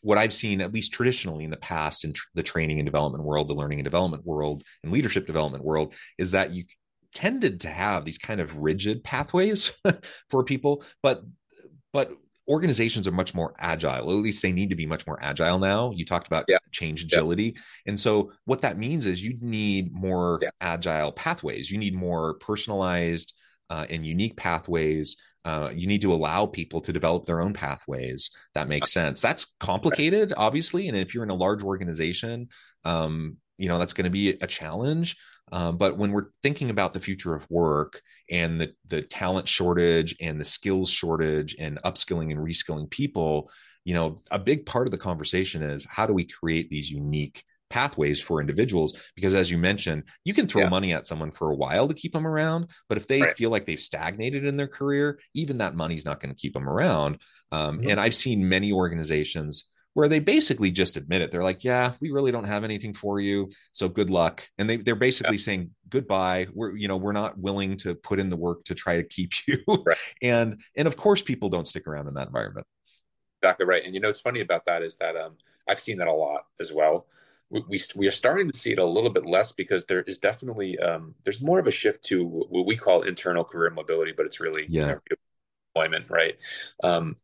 what 0.02 0.18
I've 0.18 0.32
seen, 0.32 0.60
at 0.60 0.72
least 0.72 0.92
traditionally 0.92 1.44
in 1.44 1.50
the 1.50 1.56
past, 1.56 2.04
in 2.04 2.12
tr- 2.12 2.28
the 2.34 2.42
training 2.42 2.78
and 2.78 2.86
development 2.86 3.24
world, 3.24 3.48
the 3.48 3.54
learning 3.54 3.80
and 3.80 3.84
development 3.84 4.24
world, 4.24 4.62
and 4.82 4.92
leadership 4.92 5.26
development 5.26 5.64
world, 5.64 5.94
is 6.16 6.30
that 6.30 6.52
you 6.52 6.64
tended 7.12 7.60
to 7.60 7.68
have 7.68 8.04
these 8.04 8.18
kind 8.18 8.40
of 8.40 8.56
rigid 8.56 9.02
pathways 9.02 9.72
for 10.30 10.44
people, 10.44 10.84
but 11.02 11.22
but 11.92 12.12
organizations 12.48 13.06
are 13.06 13.12
much 13.12 13.34
more 13.34 13.54
agile. 13.58 14.10
At 14.10 14.16
least 14.16 14.42
they 14.42 14.52
need 14.52 14.70
to 14.70 14.76
be 14.76 14.86
much 14.86 15.06
more 15.06 15.18
agile 15.20 15.58
now. 15.58 15.92
You 15.94 16.04
talked 16.04 16.26
about 16.26 16.44
yeah. 16.48 16.58
change 16.70 17.02
agility. 17.02 17.54
Yeah. 17.54 17.60
And 17.86 18.00
so 18.00 18.32
what 18.44 18.62
that 18.62 18.78
means 18.78 19.06
is 19.06 19.22
you 19.22 19.36
need 19.40 19.92
more 19.92 20.38
yeah. 20.42 20.50
agile 20.60 21.12
pathways. 21.12 21.70
You 21.70 21.78
need 21.78 21.94
more 21.94 22.34
personalized 22.34 23.32
uh, 23.70 23.86
and 23.90 24.06
unique 24.06 24.36
pathways. 24.36 25.16
Uh, 25.44 25.70
you 25.74 25.86
need 25.86 26.02
to 26.02 26.12
allow 26.12 26.46
people 26.46 26.80
to 26.80 26.92
develop 26.92 27.24
their 27.24 27.40
own 27.40 27.52
pathways. 27.52 28.30
That 28.54 28.68
makes 28.68 28.92
sense. 28.92 29.20
That's 29.20 29.54
complicated, 29.60 30.32
obviously. 30.36 30.88
And 30.88 30.96
if 30.96 31.14
you're 31.14 31.22
in 31.22 31.30
a 31.30 31.34
large 31.34 31.62
organization, 31.62 32.48
um, 32.84 33.36
you 33.56 33.68
know, 33.68 33.78
that's 33.78 33.92
going 33.92 34.04
to 34.04 34.10
be 34.10 34.30
a 34.30 34.46
challenge. 34.46 35.16
Um, 35.52 35.76
but 35.76 35.96
when 35.96 36.12
we're 36.12 36.26
thinking 36.42 36.70
about 36.70 36.92
the 36.92 37.00
future 37.00 37.34
of 37.34 37.46
work 37.48 38.02
and 38.30 38.60
the, 38.60 38.72
the 38.88 39.02
talent 39.02 39.46
shortage 39.46 40.16
and 40.20 40.40
the 40.40 40.44
skills 40.44 40.90
shortage 40.90 41.54
and 41.58 41.80
upskilling 41.84 42.32
and 42.32 42.40
reskilling 42.40 42.90
people, 42.90 43.50
you 43.84 43.94
know, 43.94 44.20
a 44.30 44.38
big 44.38 44.66
part 44.66 44.88
of 44.88 44.90
the 44.90 44.98
conversation 44.98 45.62
is 45.62 45.84
how 45.84 46.06
do 46.06 46.12
we 46.12 46.24
create 46.24 46.68
these 46.68 46.90
unique 46.90 47.44
pathways 47.68 48.20
for 48.20 48.40
individuals 48.40 48.96
because 49.16 49.34
as 49.34 49.50
you 49.50 49.58
mentioned 49.58 50.04
you 50.24 50.32
can 50.32 50.46
throw 50.46 50.62
yeah. 50.62 50.68
money 50.68 50.92
at 50.92 51.04
someone 51.04 51.32
for 51.32 51.50
a 51.50 51.56
while 51.56 51.88
to 51.88 51.94
keep 51.94 52.12
them 52.12 52.26
around 52.26 52.70
but 52.88 52.96
if 52.96 53.08
they 53.08 53.20
right. 53.22 53.36
feel 53.36 53.50
like 53.50 53.66
they've 53.66 53.80
stagnated 53.80 54.44
in 54.44 54.56
their 54.56 54.68
career 54.68 55.18
even 55.34 55.58
that 55.58 55.74
money's 55.74 56.04
not 56.04 56.20
going 56.20 56.32
to 56.32 56.40
keep 56.40 56.54
them 56.54 56.68
around 56.68 57.18
um, 57.50 57.80
mm-hmm. 57.80 57.90
and 57.90 57.98
i've 57.98 58.14
seen 58.14 58.48
many 58.48 58.72
organizations 58.72 59.64
where 59.96 60.08
they 60.08 60.18
basically 60.18 60.70
just 60.70 60.98
admit 60.98 61.22
it. 61.22 61.30
They're 61.30 61.42
like, 61.42 61.64
yeah, 61.64 61.94
we 62.02 62.10
really 62.10 62.30
don't 62.30 62.44
have 62.44 62.64
anything 62.64 62.92
for 62.92 63.18
you. 63.18 63.48
So 63.72 63.88
good 63.88 64.10
luck. 64.10 64.46
And 64.58 64.68
they, 64.68 64.76
they're 64.76 64.94
basically 64.94 65.38
yeah. 65.38 65.42
saying 65.42 65.70
goodbye. 65.88 66.48
We're, 66.52 66.76
you 66.76 66.86
know, 66.86 66.98
we're 66.98 67.12
not 67.12 67.38
willing 67.38 67.78
to 67.78 67.94
put 67.94 68.20
in 68.20 68.28
the 68.28 68.36
work 68.36 68.64
to 68.64 68.74
try 68.74 68.96
to 68.96 69.04
keep 69.04 69.32
you. 69.48 69.56
Right. 69.66 69.96
and, 70.20 70.60
and 70.76 70.86
of 70.86 70.98
course 70.98 71.22
people 71.22 71.48
don't 71.48 71.66
stick 71.66 71.86
around 71.86 72.08
in 72.08 72.14
that 72.14 72.26
environment. 72.26 72.66
Exactly 73.40 73.64
right. 73.64 73.84
And 73.86 73.94
you 73.94 74.00
know, 74.00 74.08
what's 74.08 74.20
funny 74.20 74.40
about 74.40 74.66
that 74.66 74.82
is 74.82 74.98
that, 74.98 75.16
um, 75.16 75.38
I've 75.66 75.80
seen 75.80 75.96
that 75.96 76.08
a 76.08 76.12
lot 76.12 76.42
as 76.60 76.74
well. 76.74 77.06
We, 77.48 77.64
we, 77.66 77.82
we 77.94 78.06
are 78.06 78.12
starting 78.12 78.50
to 78.50 78.58
see 78.58 78.72
it 78.72 78.78
a 78.78 78.84
little 78.84 79.08
bit 79.08 79.24
less 79.24 79.52
because 79.52 79.86
there 79.86 80.02
is 80.02 80.18
definitely, 80.18 80.78
um, 80.78 81.14
there's 81.24 81.42
more 81.42 81.58
of 81.58 81.68
a 81.68 81.72
shift 81.72 82.04
to 82.08 82.22
what 82.22 82.66
we 82.66 82.76
call 82.76 83.00
internal 83.00 83.44
career 83.44 83.70
mobility, 83.70 84.12
but 84.14 84.26
it's 84.26 84.40
really, 84.40 84.66
yeah. 84.68 84.88
You 84.88 84.92
know, 84.92 85.16
employment, 85.74 86.10
right? 86.10 86.36
Um, 86.82 87.16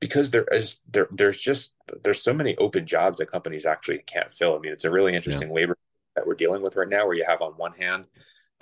because 0.00 0.30
there 0.30 0.44
is 0.50 0.78
there 0.90 1.08
there's 1.12 1.40
just 1.40 1.74
there's 2.02 2.22
so 2.22 2.32
many 2.32 2.56
open 2.56 2.86
jobs 2.86 3.18
that 3.18 3.30
companies 3.30 3.66
actually 3.66 3.98
can't 3.98 4.32
fill. 4.32 4.56
I 4.56 4.58
mean, 4.58 4.72
it's 4.72 4.86
a 4.86 4.90
really 4.90 5.14
interesting 5.14 5.48
yeah. 5.48 5.54
labor 5.54 5.78
that 6.16 6.26
we're 6.26 6.34
dealing 6.34 6.62
with 6.62 6.76
right 6.76 6.88
now, 6.88 7.06
where 7.06 7.16
you 7.16 7.24
have 7.26 7.42
on 7.42 7.52
one 7.52 7.72
hand, 7.72 8.06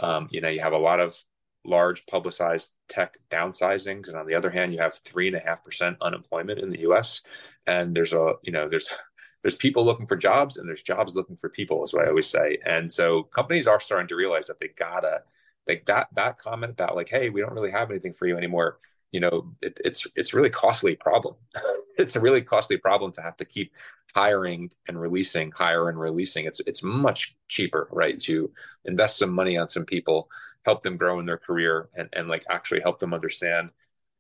um, 0.00 0.28
you 0.30 0.40
know, 0.40 0.48
you 0.48 0.60
have 0.60 0.72
a 0.72 0.78
lot 0.78 1.00
of 1.00 1.16
large 1.64 2.06
publicized 2.06 2.72
tech 2.88 3.16
downsizings, 3.30 4.08
and 4.08 4.16
on 4.16 4.26
the 4.26 4.34
other 4.34 4.50
hand, 4.50 4.72
you 4.72 4.80
have 4.80 4.94
three 5.04 5.28
and 5.28 5.36
a 5.36 5.40
half 5.40 5.64
percent 5.64 5.96
unemployment 6.00 6.58
in 6.58 6.70
the 6.70 6.80
U.S. 6.80 7.22
And 7.66 7.94
there's 7.94 8.12
a 8.12 8.34
you 8.42 8.52
know 8.52 8.68
there's 8.68 8.88
there's 9.42 9.54
people 9.54 9.84
looking 9.84 10.08
for 10.08 10.16
jobs, 10.16 10.56
and 10.56 10.68
there's 10.68 10.82
jobs 10.82 11.14
looking 11.14 11.36
for 11.36 11.48
people, 11.48 11.84
is 11.84 11.92
what 11.94 12.04
I 12.04 12.08
always 12.08 12.26
say. 12.26 12.58
And 12.66 12.90
so 12.90 13.22
companies 13.22 13.68
are 13.68 13.80
starting 13.80 14.08
to 14.08 14.16
realize 14.16 14.48
that 14.48 14.58
they 14.58 14.68
gotta 14.76 15.22
like 15.68 15.86
that 15.86 16.08
that 16.14 16.38
comment 16.38 16.72
about 16.72 16.96
like, 16.96 17.08
hey, 17.08 17.30
we 17.30 17.40
don't 17.40 17.54
really 17.54 17.70
have 17.70 17.90
anything 17.90 18.12
for 18.12 18.26
you 18.26 18.36
anymore 18.36 18.80
you 19.12 19.20
know 19.20 19.52
it, 19.62 19.80
it's 19.84 20.06
it's 20.16 20.34
really 20.34 20.50
costly 20.50 20.96
problem. 20.96 21.34
It's 21.98 22.14
a 22.14 22.20
really 22.20 22.42
costly 22.42 22.76
problem 22.76 23.10
to 23.14 23.22
have 23.22 23.36
to 23.38 23.44
keep 23.44 23.72
hiring 24.14 24.70
and 24.86 25.00
releasing 25.00 25.50
hire 25.50 25.88
and 25.88 25.98
releasing. 25.98 26.44
It's 26.44 26.60
it's 26.60 26.80
much 26.80 27.34
cheaper 27.48 27.88
right 27.90 28.16
to 28.20 28.52
invest 28.84 29.18
some 29.18 29.32
money 29.32 29.56
on 29.58 29.68
some 29.68 29.84
people 29.84 30.30
help 30.64 30.82
them 30.82 30.96
grow 30.96 31.18
in 31.18 31.26
their 31.26 31.38
career 31.38 31.88
and 31.96 32.08
and 32.12 32.28
like 32.28 32.44
actually 32.50 32.80
help 32.80 33.00
them 33.00 33.12
understand 33.12 33.70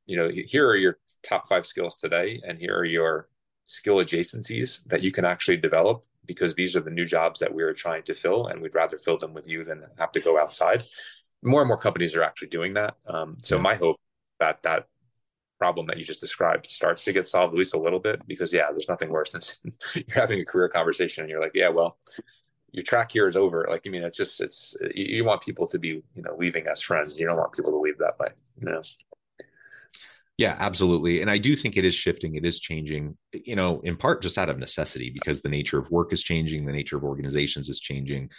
you 0.06 0.16
know 0.16 0.28
here 0.28 0.66
are 0.66 0.76
your 0.76 0.98
top 1.22 1.46
five 1.46 1.64
skills 1.66 1.98
today 1.98 2.40
and 2.46 2.58
here 2.58 2.76
are 2.76 2.84
your 2.84 3.28
skill 3.66 3.98
adjacencies 3.98 4.84
that 4.86 5.02
you 5.02 5.12
can 5.12 5.24
actually 5.24 5.56
develop 5.56 6.04
because 6.26 6.54
these 6.54 6.74
are 6.74 6.80
the 6.80 6.90
new 6.90 7.04
jobs 7.04 7.38
that 7.40 7.52
we're 7.52 7.74
trying 7.74 8.02
to 8.02 8.14
fill 8.14 8.46
and 8.46 8.60
we'd 8.60 8.74
rather 8.74 8.98
fill 8.98 9.18
them 9.18 9.34
with 9.34 9.46
you 9.46 9.64
than 9.64 9.84
have 9.98 10.12
to 10.12 10.20
go 10.20 10.38
outside. 10.38 10.82
More 11.42 11.60
and 11.60 11.68
more 11.68 11.78
companies 11.78 12.16
are 12.16 12.22
actually 12.22 12.48
doing 12.48 12.74
that. 12.74 12.96
Um, 13.06 13.38
so 13.42 13.58
my 13.58 13.74
hope 13.74 13.96
that 14.40 14.62
that 14.62 14.86
problem 15.58 15.86
that 15.86 15.98
you 15.98 16.04
just 16.04 16.20
described 16.20 16.66
starts 16.66 17.04
to 17.04 17.12
get 17.12 17.26
solved 17.26 17.52
at 17.52 17.58
least 17.58 17.74
a 17.74 17.78
little 17.78 17.98
bit 17.98 18.20
because 18.28 18.52
yeah 18.52 18.66
there's 18.70 18.88
nothing 18.88 19.10
worse 19.10 19.32
than 19.32 19.40
you're 19.94 20.04
having 20.14 20.40
a 20.40 20.44
career 20.44 20.68
conversation 20.68 21.22
and 21.22 21.30
you're 21.30 21.40
like 21.40 21.52
yeah 21.54 21.68
well 21.68 21.98
your 22.70 22.84
track 22.84 23.10
here 23.10 23.26
is 23.26 23.36
over 23.36 23.66
like 23.68 23.82
i 23.84 23.90
mean 23.90 24.04
it's 24.04 24.16
just 24.16 24.40
it's 24.40 24.76
you, 24.94 25.24
want 25.24 25.40
people 25.42 25.66
to 25.66 25.78
be 25.78 25.88
you 25.88 26.22
know 26.22 26.36
leaving 26.38 26.66
as 26.68 26.80
friends 26.80 27.18
you 27.18 27.26
don't 27.26 27.36
want 27.36 27.52
people 27.52 27.72
to 27.72 27.78
leave 27.78 27.98
that 27.98 28.18
way 28.20 28.28
you 28.60 28.66
know 28.70 28.80
yeah, 30.38 30.54
absolutely. 30.60 31.20
And 31.20 31.28
I 31.28 31.36
do 31.36 31.56
think 31.56 31.76
it 31.76 31.84
is 31.84 31.96
shifting. 31.96 32.36
It 32.36 32.44
is 32.44 32.60
changing, 32.60 33.16
you 33.32 33.56
know, 33.56 33.80
in 33.80 33.96
part 33.96 34.22
just 34.22 34.38
out 34.38 34.48
of 34.48 34.56
necessity 34.56 35.10
because 35.10 35.42
the 35.42 35.48
nature 35.48 35.80
of 35.80 35.90
work 35.90 36.12
is 36.12 36.22
changing, 36.22 36.64
the 36.64 36.72
nature 36.72 36.96
of 36.96 37.02
organizations 37.02 37.68
is 37.68 37.80
changing. 37.80 38.30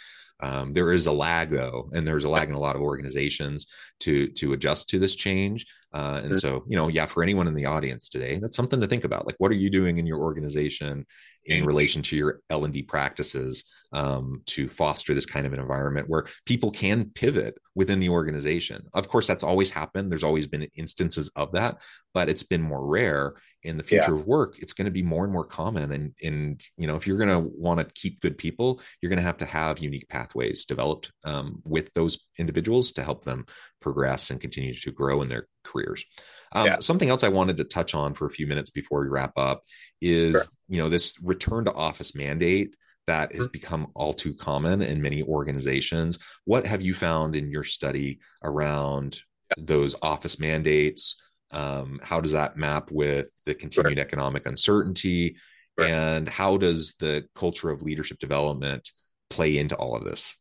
Um, 0.42 0.72
there 0.72 0.92
is 0.92 1.06
a 1.06 1.12
lag 1.12 1.50
though, 1.50 1.88
and 1.92 2.06
there's 2.06 2.24
a 2.24 2.28
lag 2.28 2.48
in 2.48 2.54
a 2.54 2.60
lot 2.60 2.76
of 2.76 2.82
organizations 2.82 3.66
to 4.00 4.28
to 4.28 4.52
adjust 4.52 4.88
to 4.90 4.98
this 4.98 5.14
change. 5.14 5.66
Uh, 5.92 6.20
and 6.22 6.38
so, 6.38 6.64
you 6.68 6.76
know, 6.76 6.86
yeah, 6.86 7.04
for 7.04 7.20
anyone 7.20 7.48
in 7.48 7.54
the 7.54 7.66
audience 7.66 8.08
today, 8.08 8.38
that's 8.38 8.56
something 8.56 8.80
to 8.80 8.86
think 8.86 9.02
about. 9.02 9.26
Like, 9.26 9.34
what 9.38 9.50
are 9.50 9.56
you 9.56 9.68
doing 9.68 9.98
in 9.98 10.06
your 10.06 10.20
organization 10.20 11.04
in 11.46 11.64
relation 11.64 12.00
to 12.02 12.16
your 12.16 12.42
L 12.48 12.64
and 12.64 12.72
D 12.72 12.82
practices 12.82 13.64
um, 13.92 14.40
to 14.46 14.68
foster 14.68 15.14
this 15.14 15.26
kind 15.26 15.46
of 15.46 15.52
an 15.52 15.58
environment 15.58 16.08
where 16.08 16.26
people 16.46 16.70
can 16.70 17.06
pivot 17.06 17.58
within 17.74 17.98
the 17.98 18.08
organization? 18.08 18.86
Of 18.94 19.08
course, 19.08 19.26
that's 19.26 19.42
always 19.42 19.70
happened. 19.70 20.12
There's 20.12 20.22
always 20.22 20.46
been 20.46 20.68
instances 20.76 21.28
of 21.34 21.50
that, 21.52 21.78
but 22.14 22.28
it's 22.28 22.44
been 22.44 22.62
more 22.62 22.86
rare. 22.86 23.34
In 23.62 23.76
the 23.76 23.84
future 23.84 24.14
yeah. 24.14 24.20
of 24.20 24.26
work, 24.26 24.54
it's 24.58 24.72
going 24.72 24.86
to 24.86 24.90
be 24.90 25.02
more 25.02 25.24
and 25.24 25.32
more 25.32 25.44
common. 25.44 25.92
And 25.92 26.14
and 26.22 26.62
you 26.76 26.86
know, 26.86 26.96
if 26.96 27.06
you're 27.06 27.18
going 27.18 27.28
to 27.28 27.50
want 27.54 27.80
to 27.80 27.86
keep 27.94 28.20
good 28.20 28.38
people, 28.38 28.80
you're 29.00 29.10
going 29.10 29.18
to 29.18 29.22
have 29.22 29.38
to 29.38 29.44
have 29.44 29.78
unique 29.78 30.08
pathways 30.08 30.64
developed 30.64 31.12
um, 31.24 31.60
with 31.64 31.92
those 31.92 32.26
individuals 32.38 32.92
to 32.92 33.02
help 33.02 33.24
them 33.24 33.44
progress 33.80 34.30
and 34.30 34.40
continue 34.40 34.74
to 34.74 34.90
grow 34.90 35.20
in 35.20 35.28
their 35.28 35.46
careers. 35.64 36.04
Um, 36.52 36.66
yeah. 36.66 36.76
Something 36.80 37.10
else 37.10 37.22
I 37.22 37.28
wanted 37.28 37.58
to 37.58 37.64
touch 37.64 37.94
on 37.94 38.14
for 38.14 38.26
a 38.26 38.30
few 38.30 38.46
minutes 38.46 38.70
before 38.70 39.02
we 39.02 39.08
wrap 39.08 39.32
up 39.36 39.62
is 40.00 40.32
sure. 40.32 40.42
you 40.68 40.78
know 40.78 40.88
this 40.88 41.14
return 41.22 41.66
to 41.66 41.74
office 41.74 42.14
mandate 42.14 42.76
that 43.06 43.32
has 43.32 43.46
mm-hmm. 43.46 43.52
become 43.52 43.86
all 43.94 44.12
too 44.12 44.34
common 44.34 44.82
in 44.82 45.02
many 45.02 45.22
organizations. 45.22 46.18
What 46.44 46.66
have 46.66 46.82
you 46.82 46.94
found 46.94 47.34
in 47.34 47.50
your 47.50 47.64
study 47.64 48.20
around 48.42 49.20
those 49.58 49.96
office 50.00 50.38
mandates? 50.38 51.20
Um, 51.52 52.00
how 52.02 52.20
does 52.20 52.32
that 52.32 52.56
map 52.56 52.90
with 52.90 53.28
the 53.44 53.54
continued 53.54 53.98
sure. 53.98 54.04
economic 54.04 54.46
uncertainty? 54.46 55.36
Sure. 55.78 55.88
And 55.88 56.28
how 56.28 56.56
does 56.56 56.94
the 57.00 57.26
culture 57.34 57.70
of 57.70 57.82
leadership 57.82 58.18
development 58.18 58.90
play 59.28 59.58
into 59.58 59.76
all 59.76 59.96
of 59.96 60.04
this? 60.04 60.36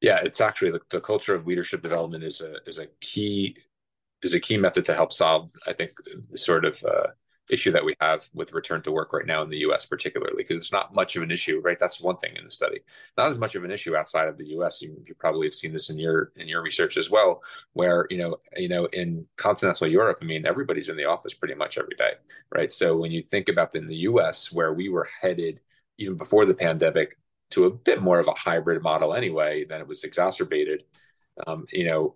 Yeah, 0.00 0.20
it's 0.22 0.40
actually 0.40 0.70
the, 0.70 0.80
the 0.90 1.00
culture 1.00 1.34
of 1.34 1.46
leadership 1.46 1.82
development 1.82 2.24
is 2.24 2.40
a 2.40 2.56
is 2.66 2.78
a 2.78 2.86
key 3.00 3.56
is 4.22 4.34
a 4.34 4.40
key 4.40 4.56
method 4.56 4.84
to 4.86 4.94
help 4.94 5.12
solve, 5.12 5.50
I 5.66 5.72
think, 5.72 5.90
sort 6.34 6.64
of 6.64 6.82
uh, 6.84 7.08
issue 7.50 7.72
that 7.72 7.84
we 7.84 7.94
have 8.00 8.28
with 8.34 8.52
return 8.52 8.82
to 8.82 8.92
work 8.92 9.12
right 9.12 9.26
now 9.26 9.42
in 9.42 9.50
the 9.50 9.58
U.S., 9.58 9.86
particularly 9.86 10.34
because 10.36 10.56
it's 10.56 10.72
not 10.72 10.94
much 10.94 11.16
of 11.16 11.22
an 11.22 11.30
issue, 11.30 11.60
right? 11.64 11.78
That's 11.78 12.00
one 12.00 12.16
thing 12.16 12.36
in 12.36 12.44
the 12.44 12.50
study. 12.50 12.80
Not 13.16 13.28
as 13.28 13.38
much 13.38 13.54
of 13.54 13.64
an 13.64 13.70
issue 13.70 13.96
outside 13.96 14.28
of 14.28 14.38
the 14.38 14.46
U.S. 14.48 14.82
You, 14.82 15.02
you 15.06 15.14
probably 15.14 15.46
have 15.46 15.54
seen 15.54 15.72
this 15.72 15.90
in 15.90 15.98
your 15.98 16.32
in 16.36 16.48
your 16.48 16.62
research 16.62 16.96
as 16.96 17.10
well, 17.10 17.42
where 17.72 18.06
you 18.10 18.18
know 18.18 18.36
you 18.56 18.68
know 18.68 18.86
in 18.86 19.26
continental 19.36 19.86
Europe, 19.86 20.18
I 20.22 20.24
mean, 20.24 20.46
everybody's 20.46 20.88
in 20.88 20.96
the 20.96 21.06
office 21.06 21.34
pretty 21.34 21.54
much 21.54 21.78
every 21.78 21.96
day, 21.96 22.12
right? 22.54 22.72
So 22.72 22.96
when 22.96 23.12
you 23.12 23.22
think 23.22 23.48
about 23.48 23.74
in 23.74 23.86
the 23.86 23.96
U.S., 23.96 24.52
where 24.52 24.72
we 24.72 24.88
were 24.88 25.08
headed 25.20 25.60
even 25.98 26.16
before 26.16 26.46
the 26.46 26.54
pandemic 26.54 27.16
to 27.50 27.64
a 27.64 27.70
bit 27.70 28.02
more 28.02 28.18
of 28.18 28.28
a 28.28 28.32
hybrid 28.32 28.82
model 28.82 29.14
anyway, 29.14 29.64
then 29.64 29.80
it 29.80 29.88
was 29.88 30.04
exacerbated 30.04 30.84
um, 31.46 31.66
you 31.72 31.84
know, 31.84 32.14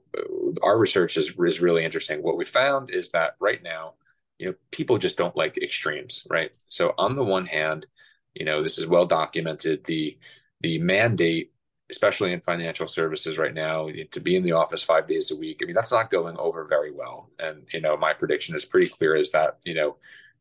our 0.63 0.79
research 0.79 1.17
is, 1.17 1.35
is 1.39 1.61
really 1.61 1.85
interesting. 1.85 2.23
What 2.23 2.37
we 2.37 2.45
found 2.45 2.91
is 2.91 3.11
that 3.11 3.37
right 3.41 3.63
now, 3.63 3.95
you 4.39 4.47
know, 4.47 4.55
people 4.71 4.99
just 4.99 5.17
don't 5.17 5.37
like 5.37 5.57
extremes, 5.59 6.27
right? 6.29 6.51
So 6.67 6.95
on 6.99 7.15
the 7.15 7.25
one 7.25 7.47
hand, 7.47 7.87
you 8.35 8.45
know, 8.45 8.63
this 8.63 8.79
is 8.79 8.87
well 8.87 9.07
documented. 9.07 9.85
The 9.85 10.19
the 10.61 10.79
mandate, 10.79 11.53
especially 11.91 12.33
in 12.33 12.41
financial 12.41 12.89
services 12.89 13.39
right 13.39 13.55
now, 13.55 13.89
to 14.11 14.21
be 14.21 14.37
in 14.37 14.43
the 14.43 14.53
office 14.53 14.83
five 14.83 15.07
days 15.07 15.31
a 15.31 15.37
week. 15.37 15.61
I 15.63 15.67
mean, 15.67 15.75
that's 15.75 15.93
not 15.93 16.11
going 16.11 16.37
over 16.39 16.65
very 16.65 16.91
well. 16.91 17.31
And 17.39 17.67
you 17.73 17.81
know, 17.81 17.97
my 17.97 18.15
prediction 18.15 18.57
is 18.57 18.65
pretty 18.65 18.89
clear: 18.89 19.15
is 19.15 19.31
that 19.33 19.59
you 19.65 19.75
know, 19.75 19.97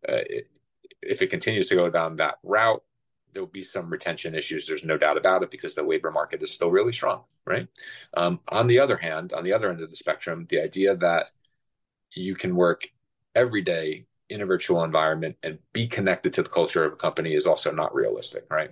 uh, 0.08 0.22
if 1.02 1.22
it 1.22 1.30
continues 1.30 1.68
to 1.70 1.76
go 1.76 1.90
down 1.90 2.16
that 2.18 2.36
route, 2.44 2.84
there'll 3.34 3.48
be 3.48 3.64
some 3.64 3.90
retention 3.90 4.36
issues. 4.36 4.68
There's 4.68 4.86
no 4.86 4.98
doubt 4.98 5.18
about 5.18 5.44
it 5.44 5.52
because 5.52 5.76
the 5.76 5.84
labor 5.84 6.12
market 6.12 6.42
is 6.42 6.52
still 6.52 6.72
really 6.72 6.94
strong, 6.94 7.24
right? 7.46 7.68
Um, 8.16 8.40
on 8.48 8.68
the 8.68 8.80
other 8.80 8.98
hand, 8.98 9.34
on 9.34 9.44
the 9.44 9.54
other 9.54 9.70
end 9.70 9.82
of 9.82 9.90
the 9.90 9.96
spectrum, 9.96 10.46
the 10.50 10.62
idea 10.62 10.96
that 10.98 11.28
you 12.14 12.36
can 12.36 12.56
work 12.56 12.88
every 13.36 13.62
day 13.62 14.06
in 14.30 14.42
a 14.42 14.46
virtual 14.46 14.84
environment 14.84 15.36
and 15.44 15.60
be 15.74 15.88
connected 15.88 16.34
to 16.34 16.44
the 16.44 16.50
culture 16.50 16.86
of 16.86 16.94
a 16.94 16.98
company 16.98 17.34
is 17.34 17.46
also 17.46 17.72
not 17.72 17.94
realistic, 17.94 18.46
right? 18.50 18.72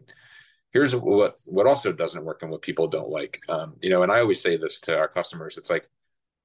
Here's 0.71 0.95
what 0.95 1.35
what 1.45 1.67
also 1.67 1.91
doesn't 1.91 2.23
work 2.23 2.43
and 2.43 2.51
what 2.51 2.61
people 2.61 2.87
don't 2.87 3.09
like. 3.09 3.41
Um, 3.49 3.75
you 3.81 3.89
know, 3.89 4.03
and 4.03 4.11
I 4.11 4.19
always 4.19 4.41
say 4.41 4.55
this 4.57 4.79
to 4.81 4.97
our 4.97 5.07
customers: 5.07 5.57
it's 5.57 5.69
like 5.69 5.89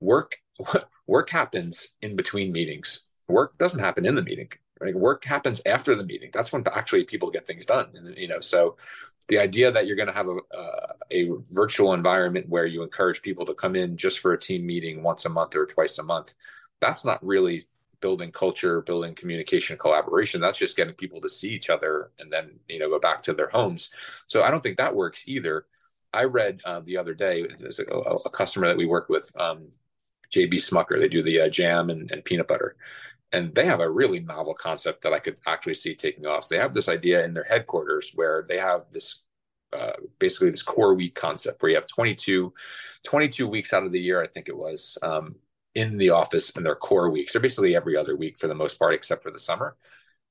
work 0.01 0.37
work 1.07 1.31
happens 1.31 1.89
in 2.03 2.17
between 2.17 2.53
meetings. 2.53 3.05
Work 3.29 3.59
doesn't 3.59 3.81
happen 3.81 4.07
in 4.07 4.15
the 4.15 4.23
meeting 4.23 4.49
right 4.81 4.95
work 4.95 5.25
happens 5.25 5.61
after 5.67 5.95
the 5.95 6.05
meeting 6.05 6.31
that's 6.33 6.53
when 6.53 6.65
actually 6.73 7.05
people 7.05 7.31
get 7.31 7.47
things 7.47 7.67
done 7.67 7.87
and 7.95 8.17
you 8.17 8.29
know 8.29 8.41
so 8.41 8.77
the 9.29 9.39
idea 9.39 9.73
that 9.73 9.87
you're 9.87 9.97
going 9.97 10.09
to 10.09 10.13
have 10.13 10.29
a, 10.29 10.37
uh, 10.55 10.93
a 11.11 11.31
virtual 11.51 11.95
environment 11.95 12.47
where 12.49 12.67
you 12.67 12.83
encourage 12.83 13.23
people 13.23 13.47
to 13.47 13.55
come 13.55 13.75
in 13.75 13.97
just 13.97 14.19
for 14.19 14.35
a 14.35 14.39
team 14.39 14.67
meeting 14.67 15.03
once 15.03 15.25
a 15.25 15.29
month 15.29 15.55
or 15.57 15.67
twice 15.67 15.99
a 15.99 16.03
month 16.03 16.35
that's 16.81 17.05
not 17.05 17.25
really 17.25 17.63
building 18.01 18.31
culture 18.31 18.81
building 18.83 19.15
communication 19.15 19.77
collaboration 19.77 20.41
that's 20.41 20.59
just 20.59 20.77
getting 20.77 20.95
people 20.95 21.21
to 21.21 21.29
see 21.29 21.51
each 21.51 21.71
other 21.71 22.11
and 22.19 22.33
then 22.33 22.59
you 22.69 22.79
know 22.79 22.89
go 22.89 22.99
back 22.99 23.23
to 23.23 23.33
their 23.33 23.49
homes. 23.49 23.91
So 24.27 24.43
i 24.43 24.51
don't 24.51 24.63
think 24.63 24.79
that 24.79 24.95
works 24.95 25.25
either. 25.27 25.67
I 26.13 26.25
read 26.25 26.61
uh, 26.65 26.81
the 26.81 26.97
other 26.97 27.15
day 27.15 27.47
there's 27.59 27.81
a, 27.81 27.85
a, 27.85 28.31
customer 28.31 28.69
that 28.69 28.77
we 28.77 28.87
work 28.87 29.09
with 29.09 29.31
um, 29.39 29.69
JM 30.33 30.53
Smucker. 30.55 30.99
They 30.99 31.09
do 31.09 31.23
the 31.23 31.41
uh, 31.41 31.49
jam 31.49 31.91
and, 31.91 32.11
and 32.11 32.25
peanut 32.25 32.47
butter. 32.47 32.77
And 33.33 33.53
they 33.53 33.65
have 33.65 33.81
a 33.81 33.91
really 33.91 34.21
novel 34.21 34.55
concept 34.55 35.03
that 35.03 35.13
I 35.13 35.19
could 35.19 35.41
actually 35.45 35.75
see 35.75 35.97
taking 35.97 36.25
off. 36.25 36.49
They 36.49 36.59
have 36.59 36.73
this 36.73 36.89
idea 36.89 37.25
in 37.25 37.35
their 37.35 37.45
headquarters 37.45 38.13
where 38.15 38.47
they 38.49 38.59
have 38.59 38.83
this 38.93 39.25
uh, 39.73 39.93
basically 40.21 40.51
this 40.51 40.63
core 40.63 40.95
week 40.95 41.17
concept 41.17 41.61
where 41.61 41.71
you 41.71 41.77
have 41.77 41.89
22, 41.89 42.53
22 43.03 43.49
weeks 43.49 43.73
out 43.73 43.83
of 43.83 43.91
the 43.91 44.01
year, 44.01 44.23
I 44.23 44.27
think 44.29 44.49
it 44.49 44.57
was, 44.57 44.97
um, 45.03 45.35
in 45.75 45.97
the 45.97 46.11
office 46.11 46.51
in 46.51 46.63
their 46.63 46.77
core 46.77 47.11
weeks. 47.11 47.33
They're 47.33 47.43
basically 47.43 47.75
every 47.75 47.97
other 47.97 48.17
week 48.17 48.39
for 48.39 48.47
the 48.47 48.55
most 48.55 48.79
part, 48.79 48.95
except 48.95 49.23
for 49.23 49.31
the 49.31 49.39
summer. 49.39 49.77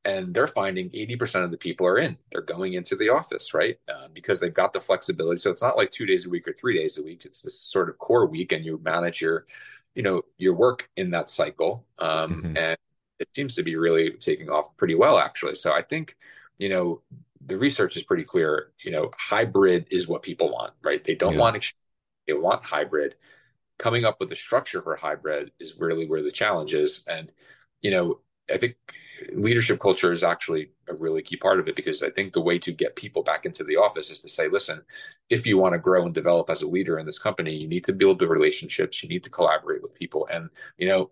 And 0.06 0.34
they're 0.34 0.48
finding 0.48 0.90
80% 0.90 1.46
of 1.46 1.52
the 1.52 1.58
people 1.58 1.88
are 1.88 1.98
in. 1.98 2.18
They're 2.32 2.42
going 2.42 2.74
into 2.74 2.96
the 2.96 3.10
office, 3.10 3.54
right? 3.54 3.78
Uh, 3.88 4.08
because 4.14 4.40
they've 4.40 4.54
got 4.54 4.74
the 4.74 4.80
flexibility. 4.80 5.40
So 5.40 5.50
it's 5.50 5.62
not 5.62 5.78
like 5.78 5.92
two 5.92 6.06
days 6.06 6.26
a 6.26 6.30
week 6.30 6.48
or 6.48 6.54
three 6.54 6.78
days 6.78 6.98
a 6.98 7.04
week. 7.04 7.24
It's 7.26 7.42
this 7.42 7.58
sort 7.58 7.90
of 7.90 7.98
core 8.00 8.26
week, 8.26 8.52
and 8.52 8.66
you 8.66 8.82
manage 8.84 9.22
your, 9.22 9.46
you 9.96 10.04
know, 10.04 10.24
your 10.38 10.56
work 10.56 10.90
in 10.98 11.12
that 11.12 11.30
cycle. 11.30 11.86
Um, 12.00 12.44
mm-hmm. 12.44 12.58
And 12.58 12.78
it 13.20 13.30
seems 13.34 13.56
to 13.56 13.64
be 13.64 13.78
really 13.78 14.12
taking 14.12 14.50
off 14.50 14.76
pretty 14.76 14.96
well, 14.96 15.18
actually. 15.18 15.56
So 15.56 15.72
I 15.72 15.82
think, 15.82 16.18
you 16.58 16.68
know, 16.68 17.02
the 17.46 17.58
research 17.58 17.96
is 17.96 18.04
pretty 18.04 18.24
clear. 18.24 18.72
You 18.84 18.92
know, 18.92 19.12
hybrid 19.18 19.88
is 19.90 20.08
what 20.08 20.22
people 20.22 20.52
want, 20.52 20.74
right? 20.82 21.04
They 21.04 21.16
don't 21.16 21.34
yeah. 21.34 21.40
want 21.40 21.74
they 22.28 22.34
want 22.34 22.64
hybrid. 22.64 23.16
Coming 23.80 24.06
up 24.06 24.20
with 24.20 24.32
a 24.32 24.36
structure 24.36 24.82
for 24.82 24.96
hybrid 24.96 25.52
is 25.60 25.76
really 25.78 26.08
where 26.08 26.22
the 26.22 26.32
challenge 26.32 26.74
is, 26.74 27.04
and 27.08 27.32
you 27.82 27.92
know, 27.92 28.20
I 28.52 28.58
think 28.58 28.76
leadership 29.34 29.80
culture 29.80 30.12
is 30.12 30.24
actually 30.24 30.72
a 30.90 30.96
really 30.96 31.22
key 31.22 31.38
part 31.38 31.60
of 31.60 31.68
it 31.68 31.76
because 31.76 32.04
I 32.04 32.10
think 32.10 32.34
the 32.34 32.42
way 32.42 32.60
to 32.60 32.74
get 32.74 32.96
people 32.96 33.24
back 33.24 33.46
into 33.46 33.64
the 33.64 33.78
office 33.78 34.10
is 34.10 34.20
to 34.20 34.30
say, 34.30 34.50
listen, 34.50 34.82
if 35.30 35.48
you 35.48 35.58
want 35.58 35.74
to 35.74 35.80
grow 35.80 36.06
and 36.06 36.14
develop 36.14 36.50
as 36.50 36.62
a 36.62 36.68
leader 36.68 37.00
in 37.00 37.06
this 37.06 37.20
company, 37.20 37.56
you 37.56 37.68
need 37.68 37.86
to 37.86 37.94
build 37.94 38.20
the 38.20 38.28
relationships, 38.28 39.02
you 39.02 39.08
need 39.08 39.24
to 39.24 39.30
collaborate 39.30 39.82
with 39.82 39.94
people. 39.94 40.28
And, 40.30 40.50
you 40.78 40.88
know, 40.88 41.12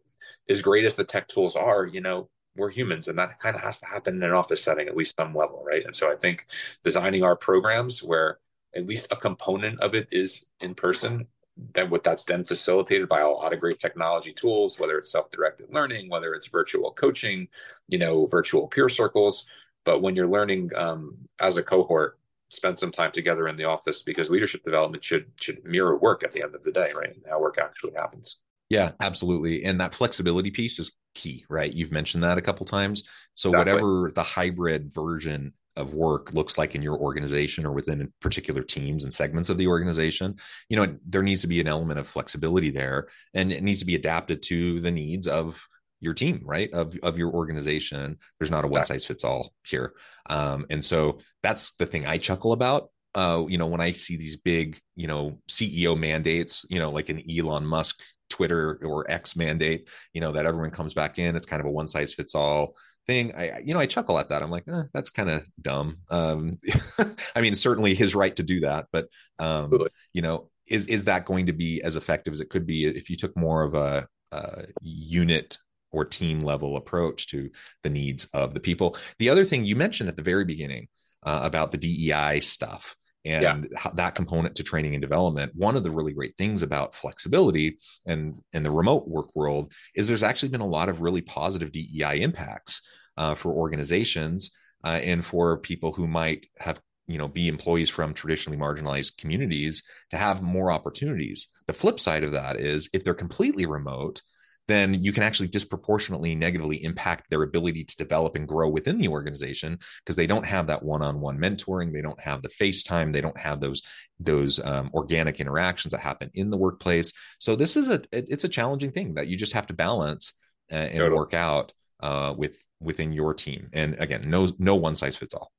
as 0.50 0.62
great 0.62 0.84
as 0.84 0.96
the 0.96 1.06
tech 1.06 1.28
tools 1.30 1.56
are, 1.56 1.86
you 1.86 2.02
know, 2.02 2.30
we're 2.58 2.70
humans 2.70 3.08
and 3.08 3.18
that 3.18 3.40
kind 3.40 3.56
of 3.56 3.62
has 3.62 3.80
to 3.80 3.86
happen 3.86 4.18
in 4.18 4.24
an 4.24 4.34
office 4.34 4.62
setting 4.62 4.90
at 4.90 4.98
least 4.98 5.16
some 5.16 5.34
level, 5.34 5.64
right? 5.66 5.86
And 5.86 5.96
so 5.96 6.12
I 6.12 6.16
think 6.16 6.46
designing 6.84 7.24
our 7.24 7.38
programs 7.38 8.04
where 8.04 8.40
at 8.76 8.86
least 8.88 9.08
a 9.10 9.16
component 9.16 9.80
of 9.80 9.96
it 9.96 10.10
is 10.12 10.46
in 10.60 10.76
person 10.76 11.28
then 11.74 11.90
what 11.90 12.04
that's 12.04 12.24
then 12.24 12.44
facilitated 12.44 13.08
by 13.08 13.20
a 13.22 13.30
lot 13.30 13.54
of 13.54 13.60
great 13.60 13.80
technology 13.80 14.34
tools 14.34 14.80
whether 14.80 14.98
it's 14.98 15.12
self-directed 15.12 15.68
learning 15.70 16.10
whether 16.10 16.34
it's 16.34 16.48
virtual 16.48 16.92
coaching 16.92 17.48
you 17.88 17.98
know 17.98 18.26
virtual 18.28 18.68
peer 18.68 18.90
circles 18.90 19.46
but 19.84 20.02
when 20.02 20.16
you're 20.16 20.28
learning 20.28 20.70
um, 20.76 21.18
as 21.40 21.58
a 21.58 21.64
cohort 21.64 22.18
spend 22.50 22.78
some 22.78 22.92
time 22.92 23.12
together 23.12 23.48
in 23.48 23.56
the 23.56 23.64
office 23.64 24.02
because 24.02 24.30
leadership 24.30 24.64
development 24.64 25.04
should 25.04 25.26
should 25.40 25.64
mirror 25.66 25.98
work 25.98 26.24
at 26.24 26.32
the 26.32 26.42
end 26.42 26.56
of 26.56 26.64
the 26.64 26.72
day 26.72 26.92
right 26.96 27.16
and 27.16 27.24
how 27.30 27.40
work 27.40 27.58
actually 27.60 27.94
happens 27.94 28.40
yeah, 28.72 28.92
absolutely. 29.02 29.66
And 29.66 29.82
that 29.82 29.94
flexibility 29.94 30.50
piece 30.50 30.80
is 30.80 30.94
key, 31.14 31.44
right? 31.50 31.72
You've 31.72 31.92
mentioned 31.92 32.24
that 32.24 32.38
a 32.38 32.42
couple 32.42 32.66
times. 32.66 33.04
So 33.34 33.50
exactly. 33.50 33.74
whatever 33.74 34.12
the 34.16 34.24
hybrid 34.24 34.94
version 34.94 35.52
of 35.78 35.94
work 35.94 36.34
looks 36.34 36.58
like 36.58 36.76
in 36.76 36.82
your 36.82 36.98
organization 36.98 37.66
or 37.66 37.72
within 37.72 38.12
particular 38.20 38.62
teams 38.62 39.04
and 39.04 39.14
segments 39.14 39.50
of 39.50 39.58
the 39.58 39.68
organization, 39.68 40.36
you 40.70 40.78
know, 40.78 40.98
there 41.08 41.24
needs 41.24 41.42
to 41.42 41.48
be 41.48 41.62
an 41.62 41.68
element 41.68 42.00
of 42.00 42.08
flexibility 42.08 42.72
there 42.72 43.08
and 43.34 43.52
it 43.52 43.64
needs 43.64 43.80
to 43.80 43.86
be 43.86 43.96
adapted 43.96 44.42
to 44.44 44.80
the 44.82 44.92
needs 44.92 45.28
of 45.28 45.66
your 46.00 46.14
team, 46.14 46.42
right? 46.44 46.72
Of 46.74 46.98
of 47.04 47.18
your 47.18 47.32
organization. 47.32 48.18
There's 48.40 48.52
not 48.52 48.66
a 48.66 48.68
one 48.68 48.84
size 48.84 49.06
fits 49.06 49.24
all 49.24 49.54
here. 49.66 49.94
Um, 50.30 50.66
and 50.70 50.84
so 50.84 51.20
that's 51.44 51.74
the 51.74 51.86
thing 51.86 52.06
I 52.06 52.18
chuckle 52.18 52.54
about 52.54 52.90
uh, 53.16 53.46
you 53.50 53.58
know, 53.58 53.68
when 53.68 53.82
I 53.82 53.92
see 53.92 54.16
these 54.16 54.38
big, 54.38 54.80
you 54.96 55.08
know, 55.08 55.40
CEO 55.50 56.00
mandates, 56.00 56.66
you 56.70 56.80
know, 56.80 56.92
like 56.92 57.10
an 57.10 57.22
Elon 57.30 57.66
Musk 57.66 58.00
Twitter 58.30 58.80
or 58.84 59.10
X 59.12 59.36
mandate, 59.36 59.90
you 60.14 60.22
know, 60.22 60.32
that 60.32 60.46
everyone 60.46 60.72
comes 60.72 60.94
back 60.94 61.20
in. 61.20 61.36
It's 61.36 61.46
kind 61.46 61.60
of 61.60 61.66
a 61.66 61.72
one 61.72 61.88
size 61.88 62.14
fits 62.14 62.36
all 62.36 62.76
thing. 63.12 63.36
I, 63.36 63.60
you 63.60 63.74
know, 63.74 63.80
I 63.80 63.86
chuckle 63.86 64.18
at 64.20 64.30
that. 64.30 64.42
I'm 64.42 64.52
like, 64.52 64.68
eh, 64.68 64.84
that's 64.94 65.10
kind 65.10 65.30
of 65.30 65.46
dumb. 65.62 65.98
Um, 66.10 66.60
I 67.36 67.42
mean, 67.42 67.56
certainly 67.56 67.94
his 67.94 68.16
right 68.16 68.36
to 68.36 68.44
do 68.44 68.62
that, 68.62 68.88
but 68.92 69.08
um, 69.40 69.88
you 70.14 70.22
know, 70.22 70.50
is 70.68 70.86
is 70.86 71.06
that 71.06 71.26
going 71.26 71.48
to 71.48 71.54
be 71.54 71.82
as 71.82 71.96
effective 71.96 72.34
as 72.34 72.40
it 72.40 72.50
could 72.50 72.66
be 72.66 72.86
if 72.86 73.10
you 73.10 73.18
took 73.18 73.36
more 73.36 73.64
of 73.64 73.76
a, 73.76 74.08
a 74.32 74.66
unit 74.82 75.58
or 75.92 76.06
team 76.06 76.40
level 76.40 76.78
approach 76.78 77.28
to 77.28 77.50
the 77.84 77.90
needs 77.90 78.26
of 78.34 78.54
the 78.54 78.62
people. 78.62 78.96
The 79.20 79.30
other 79.30 79.44
thing 79.44 79.66
you 79.66 79.76
mentioned 79.76 80.08
at 80.08 80.16
the 80.16 80.24
very 80.24 80.46
beginning 80.46 80.88
uh, 81.24 81.42
about 81.44 81.72
the 81.72 81.78
DEI 81.78 82.40
stuff 82.40 82.96
and 83.26 83.68
yeah. 83.70 83.92
that 83.94 84.16
component 84.16 84.56
to 84.56 84.64
training 84.64 84.96
and 84.96 85.02
development 85.02 85.52
one 85.56 85.76
of 85.76 85.84
the 85.84 85.92
really 85.92 86.14
great 86.14 86.36
things 86.38 86.64
about 86.64 86.96
flexibility 86.96 87.78
and 88.08 88.36
in 88.54 88.64
the 88.64 88.72
remote 88.72 89.08
work 89.08 89.28
world 89.36 89.72
is 89.96 90.08
there's 90.08 90.24
actually 90.24 90.50
been 90.50 90.62
a 90.62 90.66
lot 90.66 90.90
of 90.90 91.02
really 91.02 91.22
positive 91.22 91.72
dei 91.72 92.20
impacts 92.22 92.82
uh, 93.18 93.36
for 93.36 93.52
organizations 93.54 94.52
uh, 94.84 95.00
and 95.02 95.26
for 95.26 95.58
people 95.58 95.92
who 95.92 96.08
might 96.08 96.48
have 96.60 96.80
you 97.08 97.18
know 97.18 97.28
be 97.28 97.48
employees 97.48 97.90
from 97.90 98.14
traditionally 98.14 98.58
marginalized 98.58 99.18
communities 99.18 99.84
to 100.10 100.18
have 100.18 100.42
more 100.42 100.72
opportunities. 100.72 101.48
The 101.68 101.74
flip 101.74 102.00
side 102.00 102.24
of 102.24 102.32
that 102.34 102.60
is 102.60 102.90
if 102.94 103.04
they're 103.04 103.14
completely 103.14 103.66
remote 103.66 104.22
then 104.68 105.04
you 105.04 105.12
can 105.12 105.24
actually 105.24 105.50
disproportionately 105.50 106.36
negatively 106.36 106.82
impact 106.84 107.30
their 107.30 107.44
ability 107.44 107.84
to 107.84 107.98
develop 107.98 108.36
and 108.36 108.48
grow 108.48 108.70
within 108.70 108.98
the 108.98 109.08
organization 109.08 109.78
because 110.06 110.16
they 110.16 110.28
don't 110.28 110.46
have 110.46 110.68
that 110.68 110.84
one-on-one 110.84 111.38
mentoring 111.38 111.92
they 111.92 112.02
don't 112.02 112.20
have 112.22 112.42
the 112.42 112.50
FaceTime 112.50 113.12
they 113.12 113.22
don't 113.22 113.40
have 113.40 113.60
those 113.60 113.82
those 114.20 114.60
um, 114.64 114.90
organic 114.94 115.40
interactions 115.40 115.92
that 115.92 116.00
happen 116.00 116.30
in 116.34 116.50
the 116.50 116.58
workplace. 116.58 117.12
So 117.40 117.56
this 117.56 117.76
is 117.76 117.90
a 117.90 118.02
it's 118.12 118.44
a 118.44 118.50
challenging 118.50 118.92
thing 118.92 119.16
that 119.16 119.28
you 119.28 119.36
just 119.36 119.54
have 119.54 119.68
to 119.68 119.74
balance 119.74 120.34
uh, 120.72 120.76
and 120.76 121.00
totally. 121.00 121.18
work 121.18 121.34
out 121.34 121.74
uh, 122.02 122.34
with 122.38 122.58
within 122.80 123.12
your 123.12 123.34
team 123.34 123.70
and 123.74 123.96
again 124.00 124.24
no 124.28 124.52
no 124.58 124.76
one 124.76 124.96
size 124.96 125.16
fits 125.16 125.34
all 125.34 125.52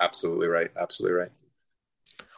absolutely 0.00 0.46
right 0.46 0.70
absolutely 0.76 1.18
right 1.18 1.32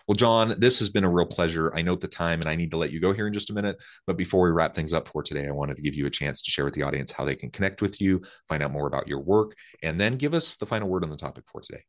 well, 0.07 0.17
John, 0.17 0.55
this 0.59 0.79
has 0.81 0.91
been 0.91 1.05
a 1.05 1.11
real 1.11 1.25
pleasure. 1.25 1.73
I 1.75 1.81
note 1.81 2.03
the 2.03 2.09
time 2.09 2.41
and 2.41 2.49
I 2.49 2.57
need 2.57 2.71
to 2.73 2.77
let 2.77 2.91
you 2.91 3.01
go 3.01 3.13
here 3.13 3.27
in 3.27 3.33
just 3.33 3.49
a 3.49 3.55
minute. 3.55 3.77
But 4.07 4.19
before 4.19 4.45
we 4.45 4.51
wrap 4.51 4.75
things 4.75 4.93
up 4.93 5.09
for 5.09 5.23
today, 5.23 5.47
I 5.47 5.51
wanted 5.51 5.77
to 5.77 5.83
give 5.83 5.95
you 5.95 6.07
a 6.07 6.11
chance 6.11 6.43
to 6.43 6.51
share 6.51 6.67
with 6.67 6.75
the 6.75 6.83
audience 6.83 7.11
how 7.11 7.25
they 7.25 7.35
can 7.35 7.51
connect 7.51 7.81
with 7.81 8.01
you, 8.01 8.21
find 8.49 8.63
out 8.63 8.73
more 8.73 8.87
about 8.87 9.09
your 9.09 9.21
work, 9.21 9.55
and 9.83 9.99
then 9.99 10.17
give 10.17 10.35
us 10.35 10.57
the 10.57 10.67
final 10.67 10.89
word 10.89 11.05
on 11.05 11.11
the 11.11 11.17
topic 11.17 11.45
for 11.51 11.63
today. 11.63 11.85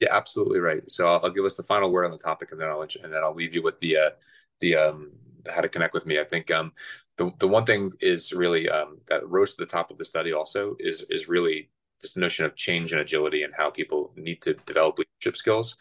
Yeah, 0.00 0.08
absolutely 0.10 0.58
right. 0.58 0.82
So 0.90 1.06
I'll, 1.06 1.20
I'll 1.24 1.30
give 1.30 1.44
us 1.44 1.54
the 1.54 1.62
final 1.62 1.92
word 1.92 2.06
on 2.06 2.10
the 2.10 2.18
topic, 2.18 2.50
and 2.50 2.60
then 2.60 2.68
I'll 2.68 2.80
and 2.80 3.12
then 3.12 3.22
I'll 3.22 3.34
leave 3.34 3.54
you 3.54 3.62
with 3.62 3.78
the 3.78 3.96
uh, 3.98 4.10
the 4.58 4.74
um, 4.74 5.12
how 5.48 5.60
to 5.60 5.68
connect 5.68 5.94
with 5.94 6.06
me. 6.06 6.18
I 6.18 6.24
think 6.24 6.50
um, 6.50 6.72
the 7.16 7.32
the 7.38 7.48
one 7.48 7.64
thing 7.64 7.92
is 8.00 8.32
really 8.32 8.68
um, 8.68 8.98
that 9.06 9.28
rose 9.28 9.54
to 9.54 9.64
the 9.64 9.70
top 9.70 9.90
of 9.90 9.98
the 9.98 10.04
study 10.04 10.32
also 10.32 10.76
is 10.78 11.04
is 11.10 11.28
really 11.28 11.70
this 12.02 12.16
notion 12.16 12.44
of 12.44 12.56
change 12.56 12.92
and 12.92 13.00
agility 13.00 13.42
and 13.42 13.52
how 13.54 13.70
people 13.70 14.12
need 14.16 14.40
to 14.42 14.54
develop 14.54 14.98
leadership 14.98 15.36
skills 15.36 15.76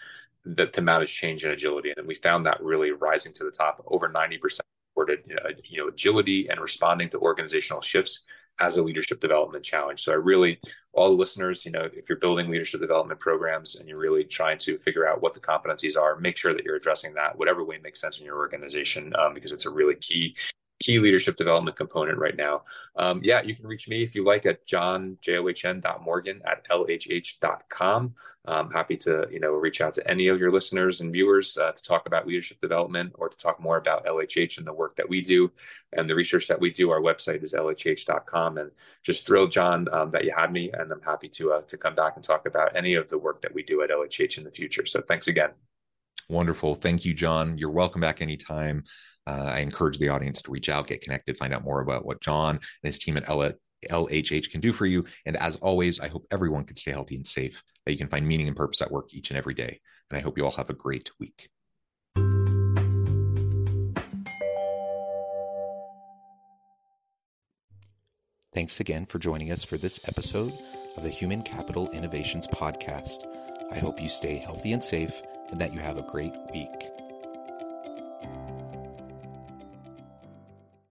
that 0.46 0.74
to 0.74 0.82
manage 0.82 1.14
change 1.14 1.44
and 1.44 1.54
agility. 1.54 1.94
And 1.96 2.08
we 2.08 2.16
found 2.16 2.46
that 2.46 2.62
really 2.62 2.92
rising 2.92 3.34
to 3.34 3.44
the 3.44 3.52
top. 3.52 3.84
Over 3.88 4.10
90% 4.10 4.60
reported 4.96 5.24
you 5.28 5.36
know, 5.36 5.42
you 5.64 5.82
know 5.82 5.88
agility 5.88 6.50
and 6.50 6.60
responding 6.60 7.10
to 7.10 7.20
organizational 7.20 7.82
shifts 7.82 8.24
as 8.60 8.78
a 8.78 8.84
leadership 8.84 9.22
development 9.22 9.64
challenge. 9.64 10.04
So 10.04 10.12
I 10.12 10.16
really, 10.16 10.60
all 10.94 11.10
the 11.10 11.16
listeners, 11.16 11.66
you 11.66 11.72
know, 11.72 11.88
if 11.94 12.10
you're 12.10 12.20
building 12.20 12.50
leadership 12.50 12.82
development 12.82 13.20
programs 13.20 13.76
and 13.76 13.88
you're 13.88 13.98
really 13.98 14.24
trying 14.24 14.58
to 14.60 14.78
figure 14.78 15.08
out 15.08 15.22
what 15.22 15.34
the 15.34 15.40
competencies 15.40 15.98
are, 15.98 16.20
make 16.20 16.38
sure 16.38 16.54
that 16.54 16.64
you're 16.64 16.76
addressing 16.76 17.14
that 17.14 17.38
whatever 17.38 17.64
way 17.64 17.80
makes 17.82 18.02
sense 18.02 18.20
in 18.20 18.26
your 18.26 18.38
organization, 18.38 19.14
um, 19.18 19.34
because 19.34 19.52
it's 19.52 19.66
a 19.66 19.70
really 19.70 19.96
key 19.96 20.36
key 20.80 21.00
leadership 21.00 21.36
development 21.38 21.76
component 21.76 22.18
right 22.18 22.36
now. 22.36 22.64
Um, 22.96 23.20
yeah, 23.24 23.42
you 23.42 23.56
can 23.56 23.68
reach 23.68 23.90
me 23.90 24.02
if 24.02 24.16
you 24.16 24.24
like 24.24 24.46
at 24.46 24.66
johnjohn.morgan 24.66 26.42
at 26.46 26.66
lhh.com. 26.70 28.16
I'm 28.46 28.72
happy 28.72 28.98
to, 28.98 29.28
you 29.32 29.40
know, 29.40 29.52
reach 29.52 29.82
out 29.82 29.94
to 29.94 30.10
any 30.10 30.28
of 30.28 30.40
your 30.40 30.50
listeners 30.52 31.02
and 31.02 31.14
viewers 31.14 31.58
uh, 31.58 31.74
to 31.74 31.84
talk 31.84 32.08
about 32.08 32.26
leadership 32.26 32.60
development 32.62 33.14
or 33.16 33.30
to 33.30 33.38
talk 33.38 33.60
more 33.60 33.78
about 33.78 34.06
LHH 34.06 34.58
and 34.58 34.66
the 34.66 34.74
work 34.74 34.96
that 34.96 35.08
we 35.08 35.22
do 35.22 35.52
and 35.94 36.10
the 36.10 36.16
research 36.16 36.48
that 36.48 36.60
we 36.60 36.72
do. 36.72 36.90
Our 36.90 37.02
website 37.02 37.44
is 37.44 37.54
lhh.com 37.54 38.58
and 38.58 38.72
just 39.04 39.28
thrilled, 39.28 39.52
John, 39.52 39.88
um, 39.92 40.12
that 40.12 40.24
you 40.24 40.34
had 40.36 40.52
me. 40.52 40.72
And 40.72 40.92
I'm 40.92 41.02
happy 41.02 41.30
to, 41.30 41.54
uh, 41.54 41.62
to 41.62 41.78
come 41.78 41.96
back 41.96 42.14
and 42.16 42.24
talk 42.24 42.48
about 42.48 42.76
any 42.76 42.96
of 42.96 43.10
the 43.10 43.18
work 43.18 43.42
that 43.42 43.54
we 43.54 43.64
do 43.64 43.82
at 43.84 43.90
LHH 43.90 44.38
in 44.38 44.44
the 44.44 44.52
future. 44.52 44.86
So 44.86 45.02
thanks 45.02 45.28
again. 45.28 45.52
Wonderful. 46.30 46.76
Thank 46.76 47.06
you, 47.06 47.14
John. 47.14 47.58
You're 47.58 47.72
welcome 47.72 48.02
back 48.02 48.22
anytime. 48.22 48.84
Uh, 49.30 49.52
I 49.54 49.60
encourage 49.60 50.00
the 50.00 50.10
audience 50.10 50.42
to 50.42 50.52
reach 50.52 50.70
out, 50.70 50.88
get 50.88 51.02
connected, 51.02 51.38
find 51.38 51.54
out 51.54 51.64
more 51.64 51.82
about 51.82 52.04
what 52.04 52.20
John 52.20 52.56
and 52.56 52.62
his 52.82 52.98
team 52.98 53.16
at 53.16 53.30
L- 53.30 53.54
LHH 53.88 54.50
can 54.50 54.60
do 54.60 54.74
for 54.74 54.88
you. 54.88 55.06
And 55.24 55.38
as 55.38 55.56
always, 55.58 56.00
I 56.00 56.08
hope 56.08 56.26
everyone 56.32 56.64
can 56.64 56.76
stay 56.76 56.92
healthy 56.92 57.16
and 57.16 57.28
safe, 57.28 57.62
that 57.86 57.92
you 57.92 57.98
can 58.00 58.08
find 58.08 58.28
meaning 58.28 58.48
and 58.48 58.58
purpose 58.58 58.82
at 58.82 58.92
work 58.92 59.14
each 59.14 59.30
and 59.30 59.38
every 59.38 59.54
day. 59.54 59.80
And 60.10 60.18
I 60.18 60.22
hope 60.22 60.36
you 60.36 60.46
all 60.46 60.52
have 60.52 60.72
a 60.72 60.74
great 60.74 61.12
week. 61.20 61.50
Thanks 68.52 68.80
again 68.80 69.06
for 69.06 69.20
joining 69.20 69.52
us 69.52 69.64
for 69.64 69.78
this 69.78 70.00
episode 70.08 70.54
of 70.98 71.04
the 71.04 71.10
Human 71.10 71.44
Capital 71.44 71.92
Innovations 71.92 72.48
Podcast. 72.48 73.24
I 73.72 73.78
hope 73.78 74.02
you 74.02 74.10
stay 74.10 74.38
healthy 74.38 74.74
and 74.74 74.84
safe 74.84 75.22
and 75.52 75.62
that 75.62 75.72
you 75.72 75.80
have 75.82 76.00
a 76.00 76.12
great 76.12 76.34
week. 76.52 76.99